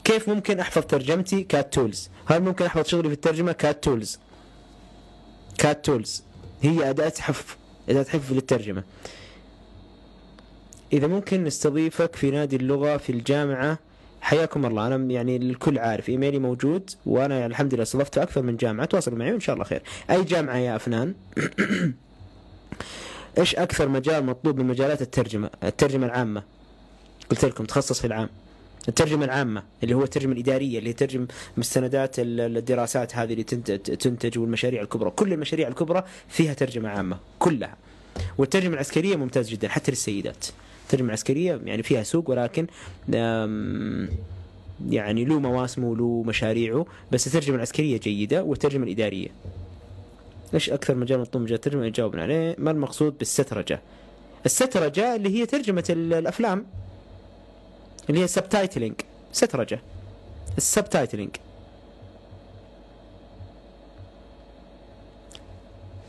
[0.05, 4.19] كيف ممكن أحفظ ترجمتي CAT tools؟ هل ممكن أحفظ شغلي في الترجمة CAT tools؟
[5.59, 6.23] CAT tools
[6.63, 7.57] هي أداة حفظ
[7.89, 8.85] أداة حفظ للترجمة.
[10.93, 13.79] إذا ممكن نستضيفك في نادي اللغة في الجامعة
[14.25, 14.87] حياكم الله.
[14.87, 18.87] أنا يعني الكل عارف إيميلي موجود وأنا يعني الحمد لله استضفت أكثر من جامعة.
[18.87, 19.83] تواصلوا معي وإن شاء الله خير.
[20.11, 21.15] أي جامعة يا أفنان؟
[23.39, 26.43] إيش أكثر مجال مطلوب من مجالات الترجمة؟ الترجمة العامة.
[27.31, 28.29] قلت لكم تخصص في العام.
[28.89, 33.45] الترجمة العامة اللي هو الترجمة الإدارية اللي ترجم مستندات الدراسات هذه اللي
[33.97, 35.11] تنتج والمشاريع الكبرى.
[35.11, 37.77] كل المشاريع الكبرى فيها ترجمة عامة كلها.
[38.39, 40.47] والترجمة العسكرية ممتاز جدا حتى للسيدات.
[40.95, 42.67] الترجمة العسكرية يعني فيها سوق ولكن
[44.89, 49.29] يعني له مواسمه وله مشاريعه بس الترجمة العسكرية جيدة والترجمة الإدارية.
[50.55, 52.57] إيش أكثر مجال مطلوب مجال الترجمة جاوبنا عليه.
[52.59, 53.81] ما المقصود بالسترجة؟
[54.47, 56.67] السترجة اللي هي ترجمة الأفلام
[58.11, 58.95] اللي هي subtitling
[59.33, 59.81] سترجة.
[60.57, 61.37] ال subtitling.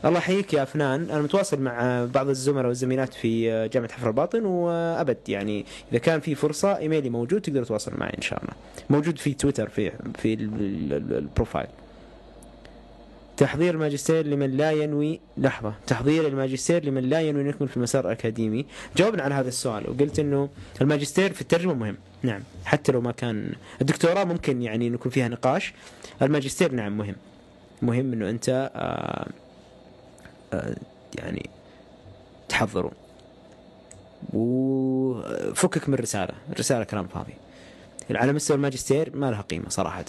[0.06, 1.10] الله يحييك يا أفنان.
[1.10, 6.34] أنا متواصل مع بعض الزملاء والزميلات في جامعة حفر الباطن وأبد يعني إذا كان في
[6.34, 8.54] فرصة إيميلي موجود تقدر تتواصل معي إن شاء الله.
[8.90, 11.66] موجود في تويتر في في ال profile.
[13.36, 15.74] تحضير الماجستير لمن لا ينوي لحظة.
[15.86, 18.66] تحضير الماجستير لمن لا ينوي أن يكمل في المسار الأكاديمي.
[18.96, 20.48] جاوبنا على هذا السؤال وقلت أنه
[20.80, 21.96] الماجستير في الترجمة مهم.
[22.22, 22.40] نعم.
[22.64, 25.72] حتى لو ما كان الدكتوراه ممكن يعني يكون فيها نقاش.
[26.22, 27.14] الماجستير نعم مهم.
[27.82, 29.26] مهم أنه أنت آه
[31.18, 31.50] يعني
[32.48, 32.90] تحضروا
[34.32, 37.32] وفكك من الرسالة الرسالة كلام فاضي.
[38.10, 40.04] على مستوى الماجستير ما لها قيمة صراحة.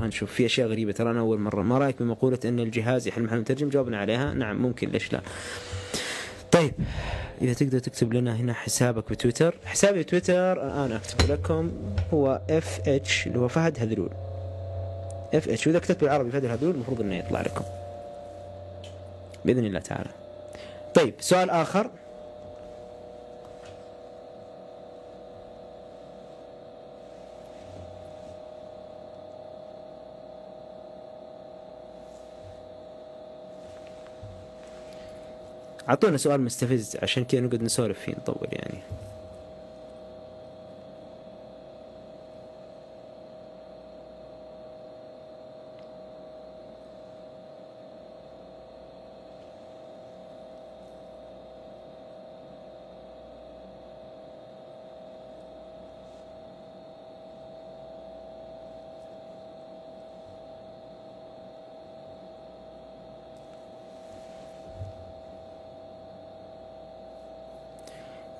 [0.00, 0.92] نشوف في أشياء غريبة.
[0.92, 4.34] ترى أنا أول مرة ما رأيك بمقولة إن الجهاز يحل محل المترجم جاوبنا عليها.
[4.34, 5.20] نعم ممكن ليش لا؟
[6.52, 6.72] طيب
[7.42, 9.54] إذا تقدر تكتب لنا هنا حسابك بتويتر.
[9.64, 11.72] حسابي بتويتر أنا اكتب لكم
[12.14, 14.10] هو FH اللي هو فهد هذلول.
[15.34, 17.64] FH واذا كتبت بالعربي فهد الهذول المفروض إنه يطلع لكم.
[19.44, 20.10] بإذن الله تعالى.
[20.94, 21.90] طيب سؤال آخر.
[35.88, 38.78] أعطونا سؤال مستفز عشان كذا نقعد نسولف فيه نطول يعني.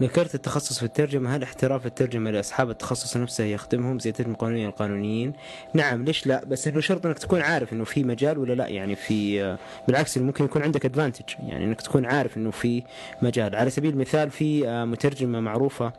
[0.02, 5.32] ذكرت التخصص في الترجمة هل احتراف الترجمة لأصحاب التخصص نفسه يخدمهم زي ترجمة قانونية القانونيين؟
[5.74, 8.96] نعم ليش لا؟ بس إنه شرط إنك تكون عارف إنه في مجال ولا لا؟ يعني
[8.96, 12.82] في بالعكس ممكن يكون عندك ادفانتج يعني إنك تكون عارف إنه في
[13.22, 13.56] مجال.
[13.56, 15.92] على سبيل المثال في آه، مترجمة معروفة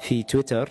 [0.00, 0.68] في تويتر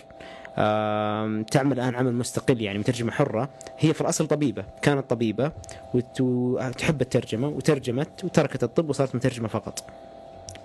[1.50, 3.48] تعمل الآن عمل مستقل يعني مترجمة حرة.
[3.78, 5.52] هي في الأصل طبيبة كانت طبيبة
[5.94, 10.05] وتحب الترجمة وترجمت وتركت الطب وصارت مترجمة فقط.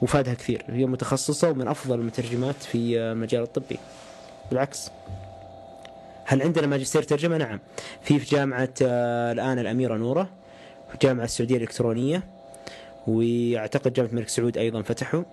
[0.02, 0.64] وفادها كثير.
[0.70, 3.80] هي متخصصة ومن أفضل المترجمات في المجال الطبي.
[4.50, 4.92] بالعكس.
[6.26, 7.60] هل عندنا ماجستير ترجمة؟ نعم.
[8.02, 10.30] في في جامعة آه، الآن الأميرة نورة
[10.88, 12.24] في الجامعة السعودية الإلكترونية
[13.08, 15.24] وأعتقد جامعة الملك سعود أيضا فتحوا.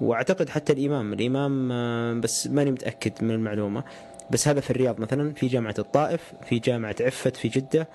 [0.00, 3.84] وأعتقد حتى الإمام الإمام آه، بس ماني متأكد من المعلومة.
[4.30, 7.88] بس هذا في الرياض مثلا في جامعة الطائف في جامعة عفت في جدة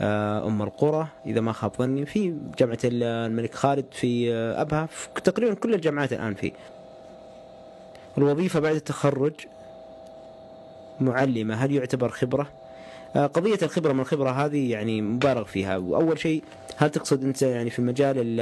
[0.00, 5.08] آه، أم القرى إذا ما خاب ظني في جامعة الملك خالد في آه، أبها في
[5.24, 6.52] تقريبا كل الجامعات الآن في.
[8.18, 9.32] الوظيفة بعد التخرج
[11.00, 11.54] معلمة.
[11.54, 12.48] هل يعتبر خبرة؟
[13.16, 15.76] آه، قضية الخبرة من الخبرة هذه يعني مبالغ فيها.
[15.76, 16.42] وأول شيء
[16.76, 18.40] هل تقصد أنت يعني في مجال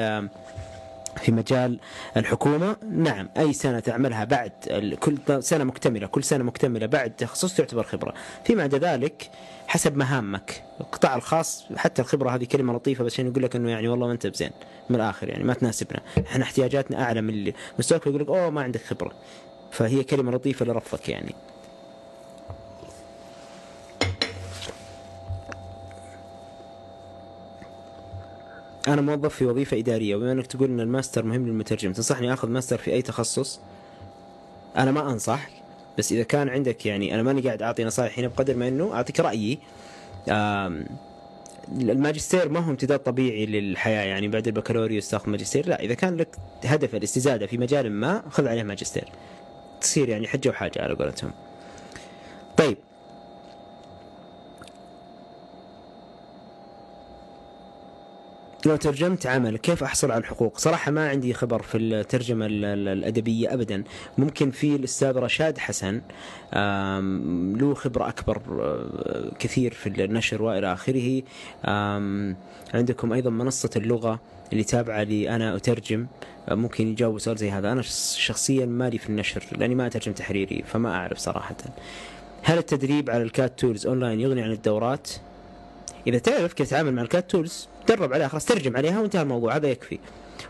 [1.16, 1.80] في مجال
[2.16, 2.76] الحكومة.
[2.90, 4.52] نعم أي سنة تعملها بعد
[5.00, 8.14] كل سنة مكتملة كل سنة مكتملة بعد تخصص تعتبر خبرة.
[8.44, 9.30] فيما عدا ذلك
[9.66, 13.88] حسب مهامك القطاع الخاص حتى الخبرة هذه كلمة لطيفة بس عشان يقول لك أنه يعني
[13.88, 14.50] والله ما أنت بزين.
[14.90, 16.00] من الآخر يعني ما تناسبنا.
[16.26, 17.54] إحنا احتياجاتنا أعلى من اللي.
[17.78, 19.12] مستواك يقول لك أوه ما عندك خبرة.
[19.72, 21.34] فهي كلمة لطيفة لرفضك يعني.
[28.88, 32.78] أنا موظف في وظيفة إدارية وبما إنك تقول إن الماستر مهم للمترجم تنصحني آخذ ماستر
[32.78, 33.60] في أي تخصص؟
[34.76, 35.48] أنا ما أنصح
[35.98, 39.20] بس إذا كان عندك يعني أنا ماني قاعد أعطي نصائح هنا بقدر ما إنه أعطيك
[39.20, 39.58] رأيي.
[41.68, 46.28] الماجستير ما هو امتداد طبيعي للحياة يعني بعد البكالوريوس تاخذ ماجستير لا إذا كان لك
[46.64, 49.08] هدف الاستزادة في مجال ما خذ عليه ماجستير.
[49.80, 51.30] تصير يعني حجة وحاجة على قولتهم
[52.56, 52.76] طيب
[58.66, 63.84] لو ترجمت عمل كيف أحصل على الحقوق؟ صراحة ما عندي خبر في الترجمة الأدبية ابدا،
[64.18, 66.00] ممكن في الأستاذ رشاد حسن
[67.56, 71.22] له خبرة أكبر آه، كثير في النشر وإلى آخره.
[72.74, 74.20] عندكم أيضا منصة اللغة
[74.52, 76.06] اللي تابعة لي أنا أترجم
[76.48, 77.82] آه، ممكن يجاوب سؤال زي هذا، أنا
[78.16, 81.56] شخصيا مالي في النشر لأني ما أترجم تحريري فما أعرف صراحة.
[82.42, 85.10] هل التدريب على ال CAT tools online يغني عن الدورات؟
[86.06, 89.56] إذا تعرف كيف تتعامل مع ال CAT tools تدرب عليها خلاص ترجم عليها وانتهى الموضوع
[89.56, 89.98] هذا يكفي.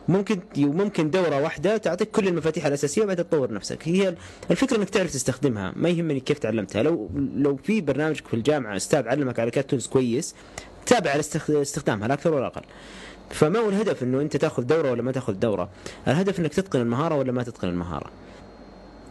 [0.08, 3.88] ممكن ممكن دورة واحدة تعطيك كل المفاتيح الأساسية وبعد تطور نفسك.
[3.88, 4.14] هي
[4.50, 6.82] الفكرة إنك تعرف تستخدمها ما يهمني كيف تعلمتها.
[6.82, 10.34] لو لو في برنامجك في الجامعة أستاذ علمك على CAT tools كويس
[10.86, 12.62] تابع على استخدامها لا أكثر ولا أقل.
[13.30, 15.68] فما هو الهدف إنه أنت تأخذ دورة ولا ما تأخذ دورة؟
[16.08, 18.10] الهدف إنك تتقن المهارة ولا ما تتقن المهارة.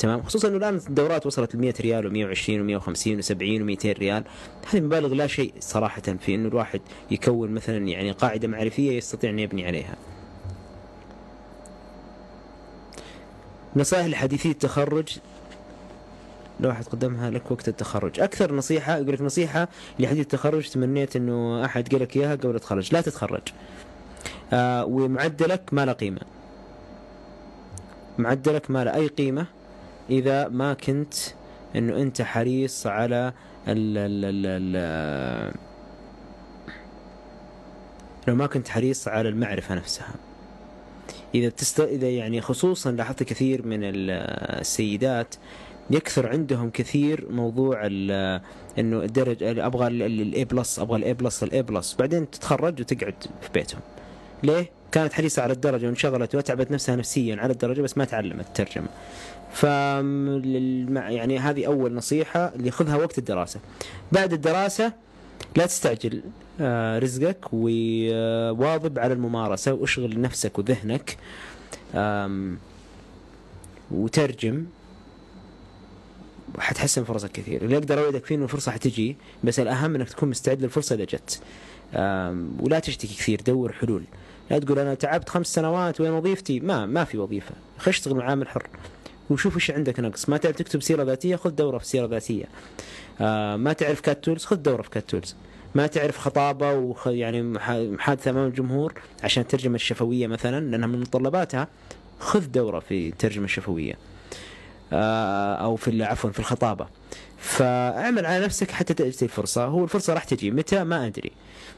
[0.03, 4.23] تمام؟ خصوصا إنه الآن الدورات وصلت ل 100 ريال و120 و150 و70 و200 ريال.
[4.71, 6.81] هذه مبالغ لا شيء صراحة في إنه الواحد
[7.11, 9.95] يكون مثلا يعني قاعدة معرفية يستطيع أن يبني عليها.
[13.75, 15.19] نصائح لحديثي التخرج.
[16.59, 18.19] لو واحد قدمها لك وقت التخرج.
[18.19, 19.67] أكثر نصيحة يقول لك نصيحة
[19.99, 23.41] لحديث التخرج تمنيت إنه أحد قال لك إياها قبل تتخرج لا تتخرج.
[24.53, 26.21] آه ومعدلك ما له قيمة.
[28.17, 29.62] معدلك ما له أي قيمة.
[30.09, 31.13] إذا ما كنت
[31.75, 33.33] إنه أنت حريص على
[33.67, 35.53] ال ال ال ال
[38.27, 40.13] لو ما كنت حريص على المعرفة نفسها.
[41.35, 41.79] إذا تست...
[41.79, 45.35] إذا يعني خصوصا لاحظت كثير من السيدات
[45.89, 51.61] يكثر عندهم كثير موضوع إنه الدرجة أبغى ال A plus أبغى ال A plus ال
[51.61, 53.81] A plus بعدين تتخرج وتقعد في بيتهم.
[54.43, 58.87] ليه؟ كانت حريصة على الدرجة وانشغلت واتعبت نفسها نفسيا على الدرجة بس ما تعلمت الترجمة
[59.53, 63.59] ف يعني هذه أول نصيحة اللي خذها وقت الدراسة.
[64.11, 64.93] بعد الدراسة
[65.55, 66.21] لا تستعجل
[66.61, 71.17] آه، رزقك وواظب على الممارسة واشغل نفسك وذهنك
[73.91, 74.65] وترجم.
[76.59, 77.61] حتحسن فرصك كثير.
[77.61, 81.41] اللي أقدر اوعدك فيه إنه الفرصة حتجي بس الأهم إنك تكون مستعد للفرصة إذا جت.
[82.59, 84.03] ولا تشتكي كثير دور حلول.
[84.51, 87.55] لا تقول أنا تعبت خمس سنوات وين وظيفتي ما ما في وظيفة.
[87.79, 88.67] خش اشتغل عامل حر.
[89.29, 90.29] وشوف إيش عندك نقص.
[90.29, 92.45] ما تعرف تكتب سيرة ذاتية خذ دورة في سيرة ذاتية.
[93.21, 95.35] آه ما تعرف CAT tools خذ دورة في CAT tools
[95.75, 97.43] ما تعرف خطابة وخ يعني
[97.91, 98.93] محادثة أمام الجمهور
[99.23, 101.67] عشان الترجمه الشفوية مثلا لأنها من متطلباتها.
[102.19, 103.97] خذ دورة في الترجمه الشفوية.
[104.93, 106.87] آه أو في عفوا في الخطابة.
[107.37, 109.65] فاعمل على نفسك حتى تأتي الفرصة.
[109.65, 110.51] هو الفرصة راح تجي.
[110.51, 111.31] متى؟ ما أدري.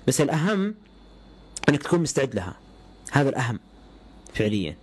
[0.07, 0.75] بس الأهم
[1.69, 2.55] إنك تكون مستعد لها.
[3.11, 3.59] هذا الأهم
[4.33, 4.75] فعليا.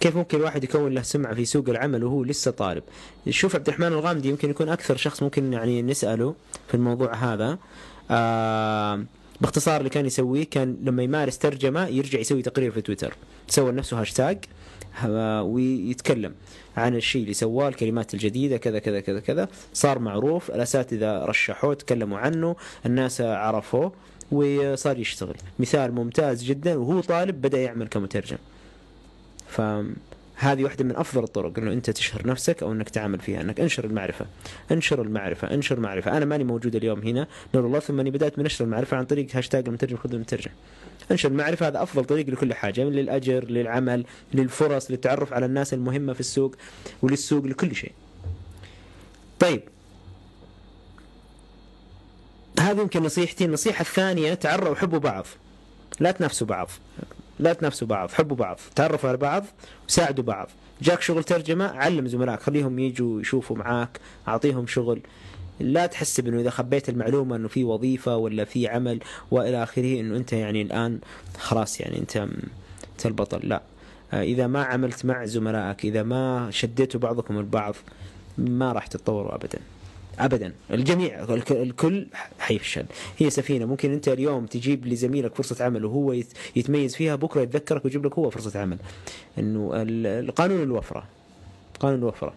[0.00, 2.82] كيف ممكن الواحد يكون له سمعة في سوق العمل وهو لسه طالب؟
[3.28, 6.34] شوف عبد الرحمن الغامدي يمكن يكون أكثر شخص ممكن يعني نسأله
[6.68, 7.58] في الموضوع هذا.
[8.10, 9.04] آه
[9.40, 13.14] باختصار اللي كان يسويه كان لما يمارس ترجمة يرجع يسوي تقرير في تويتر.
[13.48, 14.38] سوى لنفسه هاشتاج
[15.42, 16.34] ويتكلم
[16.76, 19.48] عن الشيء اللي سواه الكلمات الجديدة كذا كذا كذا كذا.
[19.72, 23.92] صار معروف الأساتذة رشحوه تكلموا عنه الناس عرفوه
[24.32, 25.36] وصار يشتغل.
[25.58, 28.36] مثال ممتاز جدا وهو طالب بدأ يعمل كمترجم.
[29.48, 33.84] فهذه واحدة من أفضل الطرق إنه أنت تشهر نفسك أو إنك تعمل فيها إنك أنشر
[33.84, 34.26] المعرفة
[34.72, 38.44] أنشر المعرفة أنشر معرفة أنا ماني موجود اليوم هنا نور الله ثم أني بدأت من
[38.44, 40.50] نشر المعرفة عن طريق هاشتاج المترجم خذ المترجم.
[41.10, 46.12] أنشر المعرفة هذا أفضل طريق لكل حاجة من للأجر للعمل للفرص للتعرف على الناس المهمة
[46.12, 46.54] في السوق
[47.02, 47.92] وللسوق لكل شيء.
[49.38, 49.62] طيب.
[52.60, 53.44] هذه يمكن نصيحتي.
[53.44, 55.26] النصيحة الثانية تعروا حبوا بعض
[56.00, 56.68] لا تنافسوا بعض.
[57.38, 59.44] لا تنافسوا بعض حبوا بعض تعرفوا على بعض
[59.88, 60.48] وساعدوا بعض.
[60.82, 65.00] جاك شغل ترجمة علم زملائك خليهم يجوا يشوفوا معاك أعطيهم شغل.
[65.60, 70.16] لا تحسب انه إذا خبيت المعلومة إنه في وظيفة ولا في عمل وإلى آخره إنه
[70.16, 70.98] أنت يعني الآن
[71.38, 73.48] خلاص يعني أنت أنت البطل.
[73.48, 73.62] لا.
[74.12, 77.74] إذا ما عملت مع زملائك إذا ما شديتوا بعضكم البعض
[78.38, 79.58] ما راح تتطوروا ابدا.
[80.18, 80.52] ابدا.
[80.70, 82.06] الجميع الكل
[82.38, 82.84] حيفشل
[83.18, 83.64] هي سفينة.
[83.64, 86.14] ممكن أنت اليوم تجيب لزميلك فرصة عمل وهو
[86.56, 88.78] يتميز فيها بكرة يتذكرك ويجيب لك هو فرصة عمل.
[89.38, 91.04] إنه القانون الوفرة.
[91.80, 92.34] قانون الوفرة.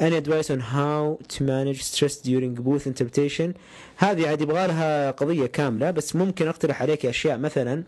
[0.00, 3.52] Any advice on how to manage stress during booth interpretation?
[3.96, 7.38] هذه عاد يبغى لها قضية كاملة بس ممكن أقترح عليك أشياء.
[7.38, 7.82] مثلا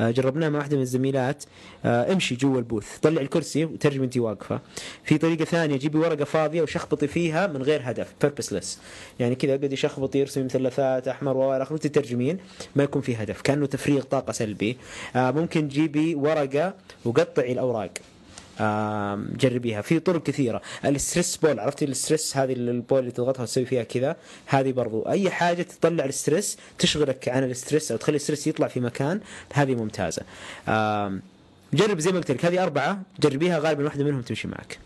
[0.00, 1.44] جربناه مع واحدة من الزميلات.
[1.84, 2.98] آه، امشي جوا البوث.
[2.98, 4.60] طلع الكرسي وترجم انت واقفة.
[5.04, 8.66] في طريقة ثانية جيبي ورقة فاضية وشخبطي فيها من غير هدف purposeless.
[9.20, 12.38] يعني كذا اقعدي شخبطي ارسمي مثلثات أحمر والى آخره تترجمين.
[12.76, 14.76] ما يكون في هدف كأنه تفريغ طاقة سلبي.
[15.16, 16.74] آه، ممكن تجيبي ورقة
[17.04, 17.90] وقطعي الأوراق.
[19.36, 19.82] جربيها.
[19.82, 20.62] في طرق كثيرة.
[20.84, 24.16] ال stress ball عرفتي ال stress؟ هذه ال ball اللي تضغطها وتسوي فيها كذا.
[24.46, 25.02] هذه برضو.
[25.02, 28.80] أي حاجة تطلع ال stress تشغلك عن ال stress أو تخلي ال stress يطلع في
[28.80, 29.20] مكان
[29.52, 30.22] هذه ممتازة.
[31.74, 33.02] جرب زي ما قلت لك هذه أربعة.
[33.20, 34.78] جربيها غالبا واحدة منهم تمشي معك.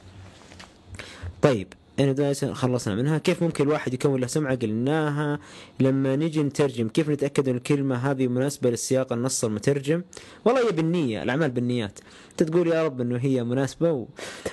[1.42, 1.72] طيب.
[2.00, 5.38] انا خلصنا منها كيف ممكن الواحد يكون له سمعة قلناها؟
[5.80, 10.02] لما نجي نترجم كيف نتأكد إن الكلمة هذه مناسبة للسياق النص المترجم؟
[10.44, 11.98] والله هي بالنية الأعمال بالنيات.
[12.30, 14.06] أنت تقول يا رب إنه هي مناسبة و...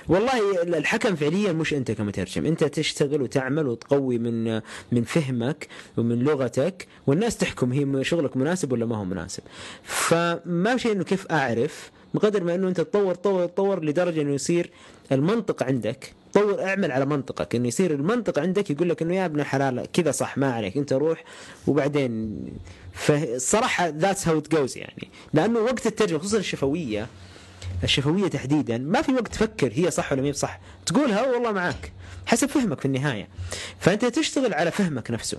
[0.08, 2.46] والله الحكم فعليا مش أنت كمترجم.
[2.46, 4.54] أنت تشتغل وتعمل وتقوي من
[4.92, 9.42] من فهمك ومن لغتك والناس تحكم هي شغلك مناسب ولا ما هو مناسب.
[9.82, 14.70] فما شيء إنه كيف أعرف؟ بقدر ما إنه أنت تطور تطور تطور لدرجة إنه يصير
[15.12, 17.54] المنطق عندك طور اعمل على منطقك.
[17.54, 20.92] إنه يصير المنطق عندك يقول لك إنه يا ابن الحلال كذا صح ما عليك أنت
[20.92, 21.24] روح.
[21.66, 22.38] وبعدين
[22.92, 25.08] فالصراحه ذاتس هاو ات جوز يعني.
[25.32, 27.06] لأنه وقت الترجمة خصوصا الشفوية
[27.84, 30.60] الشفوية تحديدا ما في وقت تفكر هي صح ولا ما صح.
[30.86, 31.92] تقولها والله معك
[32.26, 33.28] حسب فهمك في النهاية.
[33.80, 35.38] فأنت تشتغل على فهمك نفسه.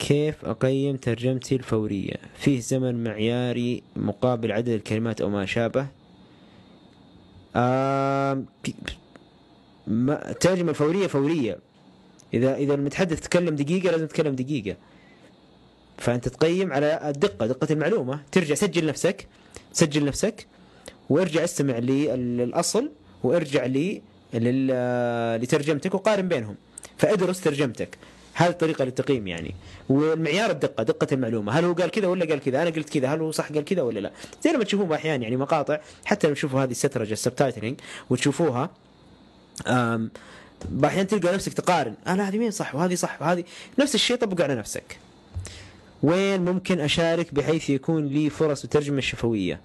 [0.00, 5.86] كيف أقيم ترجمتي الفورية؟ فيه زمن معياري مقابل عدد الكلمات أو ما شابه.
[9.88, 11.58] الترجمة الفورية فورية
[12.34, 14.76] إذا إذا المتحدث تكلم دقيقة لازم تتكلم دقيقة.
[15.98, 18.20] فأنت تقيم على الدقة دقة المعلومة.
[18.32, 19.26] ترجع سجل نفسك.
[19.72, 20.46] سجل نفسك.
[21.10, 22.90] وارجع استمع للأصل
[23.24, 24.02] وارجع لي
[25.42, 26.56] لترجمتك وقارن بينهم.
[26.98, 27.98] فأدرس ترجمتك.
[28.40, 29.54] هذه الطريقة للتقييم يعني.
[29.88, 31.52] والمعيار الدقة دقة المعلومة.
[31.52, 33.82] هل هو قال كذا ولا قال كذا؟ أنا قلت كذا هل هو صح قال كذا
[33.82, 34.12] ولا لا؟
[34.42, 37.80] زي لما تشوفون أحيانا يعني مقاطع حتى لما تشوفوا هذه السترجه السبتايتلينج
[38.10, 38.70] وتشوفوها
[40.84, 41.94] أحيانا تلقى نفسك تقارن.
[42.06, 43.44] أنا هذه مين صح؟ وهذه صح وهذه
[43.78, 44.98] نفس الشيء طبقه على نفسك.
[46.02, 49.60] وين ممكن أشارك بحيث يكون لي فرص الترجمه الشفوية؟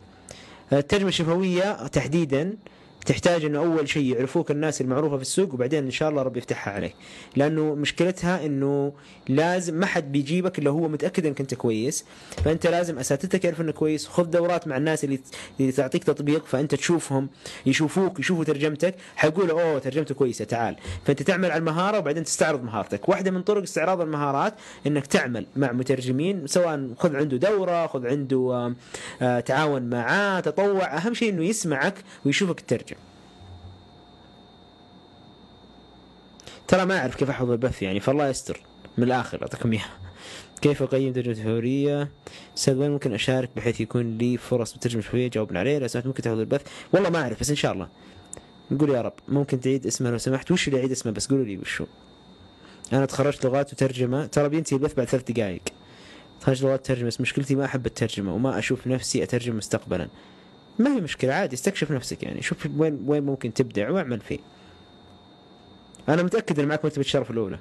[0.73, 2.53] الترجمة الشفوية تحديدا
[3.05, 6.73] تحتاج إنه أول شيء يعرفوك الناس المعروفة في السوق وبعدين إن شاء الله ربي يفتحها
[6.73, 6.95] عليك.
[7.35, 8.93] لأنه مشكلتها إنه
[9.27, 12.05] لازم ما حد بيجيبك إلا هو متأكد إنك أنت كويس.
[12.45, 15.19] فأنت لازم أساتذتك يعرفوا إنك كويس خذ دورات مع الناس اللي
[15.59, 17.29] اللي تعطيك تطبيق فأنت تشوفهم
[17.65, 20.75] يشوفوك يشوفوا ترجمتك حيقولوا أوه ترجمته كويسة تعال.
[21.05, 23.09] فأنت تعمل على المهارة وبعدين تستعرض مهارتك.
[23.09, 24.53] واحدة من طرق استعراض المهارات
[24.87, 28.73] إنك تعمل مع مترجمين سواء خذ عنده دورة خذ عنده
[29.21, 30.97] آه، تعاون معاه تطوع.
[30.97, 31.93] أهم شيء إنه يسمعك
[32.25, 32.94] ويشوفك تترجم
[36.67, 38.61] ترى ما أعرف كيف احفظ البث يعني فالله يستر
[38.97, 39.99] من الآخر أعطيكم اياها
[40.61, 42.09] كيف أقيم ترجمة الفورية؟
[42.57, 46.21] أستاذ وين ممكن أشارك بحيث يكون لي فرص بالترجمة الفورية؟ جاوبنا عليه لو سمحت ممكن
[46.21, 46.61] تاخذ البث؟
[46.93, 47.87] والله ما أعرف بس إن شاء الله.
[48.71, 51.57] نقول يا رب ممكن تعيد اسمه لو سمحت وش اللي يعيد اسمه بس قولوا لي
[51.57, 51.85] وشو.
[52.93, 55.61] أنا تخرجت لغات وترجمة ترى بينتهي البث بعد ثلاث دقائق.
[56.41, 60.07] خارج لغات ترجمة بس مشكلتي ما أحب الترجمة وما أشوف نفسي أترجم مستقبلا
[60.79, 64.39] ما هي مشكلة عادي استكشف نفسك يعني شوف وين وين ممكن تبدع واعمل فيه
[66.09, 67.59] أنا متأكد إن معك مرتبة الشرف الأولى.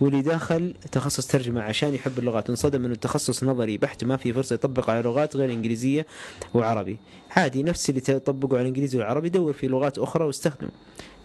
[0.00, 2.50] واللي داخل تخصص ترجمة عشان يحب اللغات.
[2.50, 6.06] انصدم إنه التخصص نظري بحت ما في فرصة يطبق على لغات غير إنجليزية
[6.54, 6.98] وعربي.
[7.30, 10.70] عادي نفس اللي تطبقه على الانجليزي والعربي دور في لغات أخرى واستخدمه.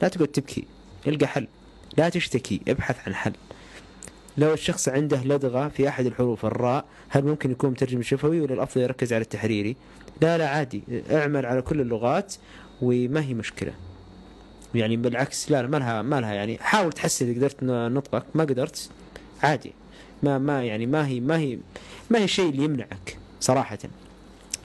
[0.02, 0.66] لا تقعد تبكي
[1.08, 1.48] إلقى حل.
[1.98, 3.34] لا تشتكي ابحث عن حل.
[4.38, 8.82] لو الشخص عنده لدغة في أحد الحروف الراء هل ممكن يكون مترجم شفوي ولا الأفضل
[8.82, 9.76] يركز على التحريري؟
[10.22, 10.84] لا لا عادي.
[11.12, 12.36] اعمل على كل اللغات
[12.82, 13.74] وما هي مشكلة.
[14.78, 18.90] يعني بالعكس لا ما لها ما لها يعني حاول تحسن إذا قدرت نطقك ما قدرت
[19.44, 19.72] عادي.
[20.24, 21.58] ما ما يعني ما هي ما هي
[22.10, 23.78] ما هي الشيء اللي يمنعك صراحة.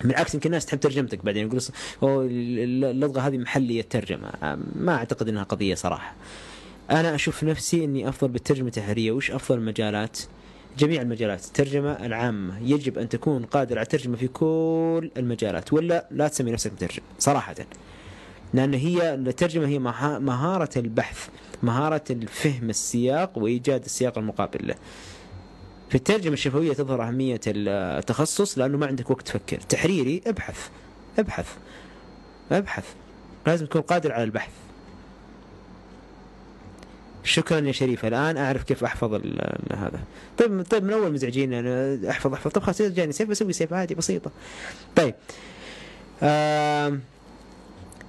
[0.04, 1.60] بالعكس يمكن الناس تحب ترجمتك بعدين يقول
[2.02, 6.14] اللغة هذه محلية الترجمة ما أعتقد إنها قضية صراحة.
[6.90, 9.12] أنا أشوف نفسي إني أفضل بالترجمة التحريرية.
[9.12, 10.18] وش أفضل المجالات؟
[10.78, 11.44] جميع المجالات.
[11.44, 12.58] الترجمة العامة.
[12.62, 15.72] يجب أن تكون قادر على الترجمة في كل المجالات.
[15.72, 17.54] ولا لا تسمي نفسك مترجم صراحة.
[18.54, 19.78] لأن هي الترجمة هي
[20.18, 21.28] مهارة البحث
[21.62, 24.68] مهارة الفهم السياق وإيجاد السياق المقابل.
[24.68, 24.74] له
[25.88, 29.56] في الترجمة الشفوية تظهر أهمية التخصص لأنه ما عندك وقت تفكر.
[29.56, 30.68] تحريري ابحث
[31.18, 31.46] ابحث
[32.52, 32.84] ابحث.
[33.46, 34.52] لازم تكون قادر على البحث.
[37.24, 39.14] شكرا يا شريف الآن أعرف كيف أحفظ
[39.72, 40.00] هذا.
[40.38, 42.50] طيب طيب من أول مزعجين أنا أحفظ أحفظ.
[42.50, 44.30] طيب خلاص جاني سيف بسوي سيف عادي بسيطة.
[44.96, 45.14] طيب
[46.22, 46.98] آه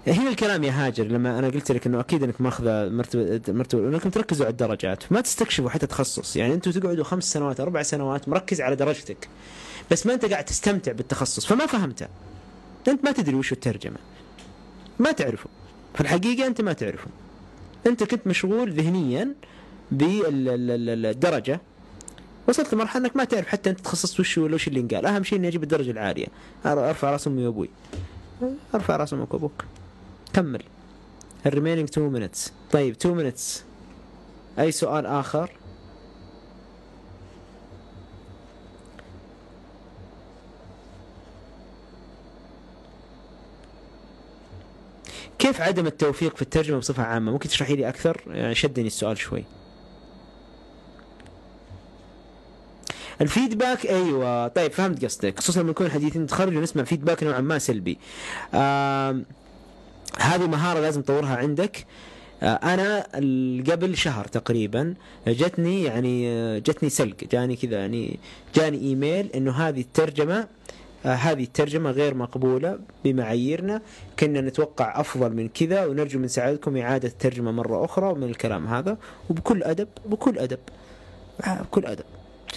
[0.08, 4.10] هنا الكلام يا هاجر لما أنا قلت لك إنه أكيد إنك ماخذة مرتبه مرتبه إنكم
[4.10, 8.62] تركزوا على الدرجات ما تستكشفوا حتى تخصص يعني أنتم تقعدوا خمس سنوات أربع سنوات مركز
[8.62, 9.30] على درجتك
[9.92, 12.08] بس ما أنت قاعد تستمتع بالتخصص فما فهمته.
[12.88, 13.98] أنت ما تدري وش الترجمة.
[15.00, 15.50] ما تعرفه.
[15.96, 17.08] في الحقيقة أنت ما تعرفه.
[17.88, 19.36] أنت كنت مشغول ذهنيا
[19.92, 21.62] بالدرجة.
[22.48, 25.06] وصلت لمرحلة إنك ما تعرف حتى أنت تخصصت وش ولا وش اللي انقال.
[25.06, 26.28] أهم شيء إني أجيب الدرجة العالية.
[26.66, 27.70] أرفع رأس أمي وأبوي.
[28.76, 29.66] أرفع رأس أمك وأبوك.
[30.34, 30.64] كمل.
[31.46, 32.50] الريمينينج 2 minutes.
[32.72, 33.62] طيب 2 minutes.
[34.60, 35.52] أي سؤال آخر؟
[45.40, 49.44] كيف عدم التوفيق في الترجمة بصفة عامة؟ ممكن تشرحي لي أكثر؟ يعني شدني السؤال شوي.
[53.22, 54.48] الفيدباك أيوه.
[54.48, 55.40] طيب فهمت قصدك.
[55.40, 57.98] خصوصا لما نكون حديثين تخرج ونسمع فيدباك نوعا ما سلبي.
[58.54, 59.22] آه
[60.20, 61.86] هذه مهارة لازم تطورها عندك.
[62.44, 63.04] آه، أنا
[63.72, 64.94] قبل شهر تقريبا
[65.28, 68.20] جتني يعني آه، جتني سلق جاني كذا يعني
[68.56, 70.48] جاني إيميل إنه هذه الترجمة
[71.06, 73.82] آه هذه الترجمة غير مقبولة بمعاييرنا.
[74.20, 78.98] كنا نتوقع أفضل من كذا ونرجو من سعادتكم إعادة الترجمة مرة أخرى من الكلام هذا.
[79.30, 80.40] وبكل أدب بكل
[81.48, 82.06] آه بكل أدب.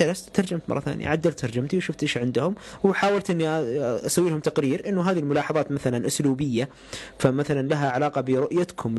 [0.00, 3.48] جلست ترجمت مرة ثانية عدلت ترجمتي وشفت إيش عندهم وحاولت إني
[4.06, 6.68] أسوي لهم تقرير إنه هذه الملاحظات مثلا أسلوبية
[7.18, 8.94] فمثلا لها علاقة برؤيتكم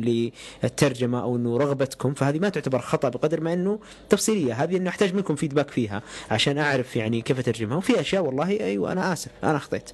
[0.62, 3.78] للترجمة أو إنه رغبتكم فهذه ما تعتبر خطأ بقدر ما إنه
[4.10, 8.50] تفصيلية هذه إنه أحتاج منكم فيدباك فيها عشان أعرف يعني كيف أترجمها وفي أشياء والله
[8.50, 9.90] أيوه أنا آسف أنا أخطيت.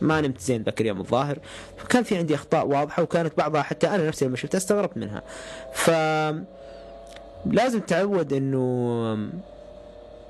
[0.00, 1.38] ما نمت زين ذاك اليوم الظاهر.
[1.76, 5.22] فكان في عندي أخطاء واضحة وكانت بعضها حتى أنا نفسي لما شفتها استغربت منها.
[5.72, 5.90] ف
[7.46, 9.16] لازم تعود إنه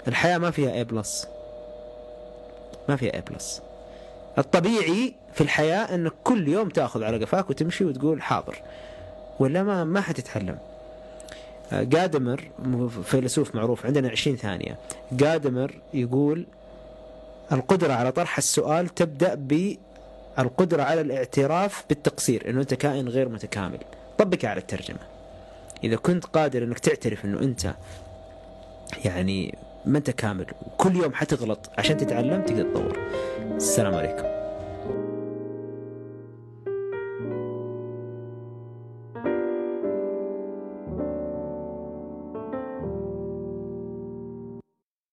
[0.08, 1.28] الحياة ما فيها A plus
[2.88, 3.62] ما فيها A plus
[4.38, 8.62] الطبيعي في الحياة إنك كل يوم تأخذ على قفاك وتمشي وتقول حاضر
[9.40, 10.58] ولا ما ما حتتعلم
[11.72, 12.50] قادمر
[13.04, 14.78] فيلسوف معروف عندنا 20 ثانية.
[15.20, 16.46] قادمر يقول
[17.52, 23.78] القدرة على طرح السؤال تبدأ بالقدرة على الاعتراف بالتقصير إنه أنت كائن غير متكامل.
[24.18, 24.98] طبقها على الترجمة.
[25.84, 27.74] إذا كنت قادر إنك تعترف إنه أنت
[29.04, 29.54] يعني
[29.86, 31.70] ما انت كامل؟ وكل يوم حتغلط.
[31.78, 32.98] عشان تتعلم تقدر تطور.
[33.56, 34.33] السلام عليكم.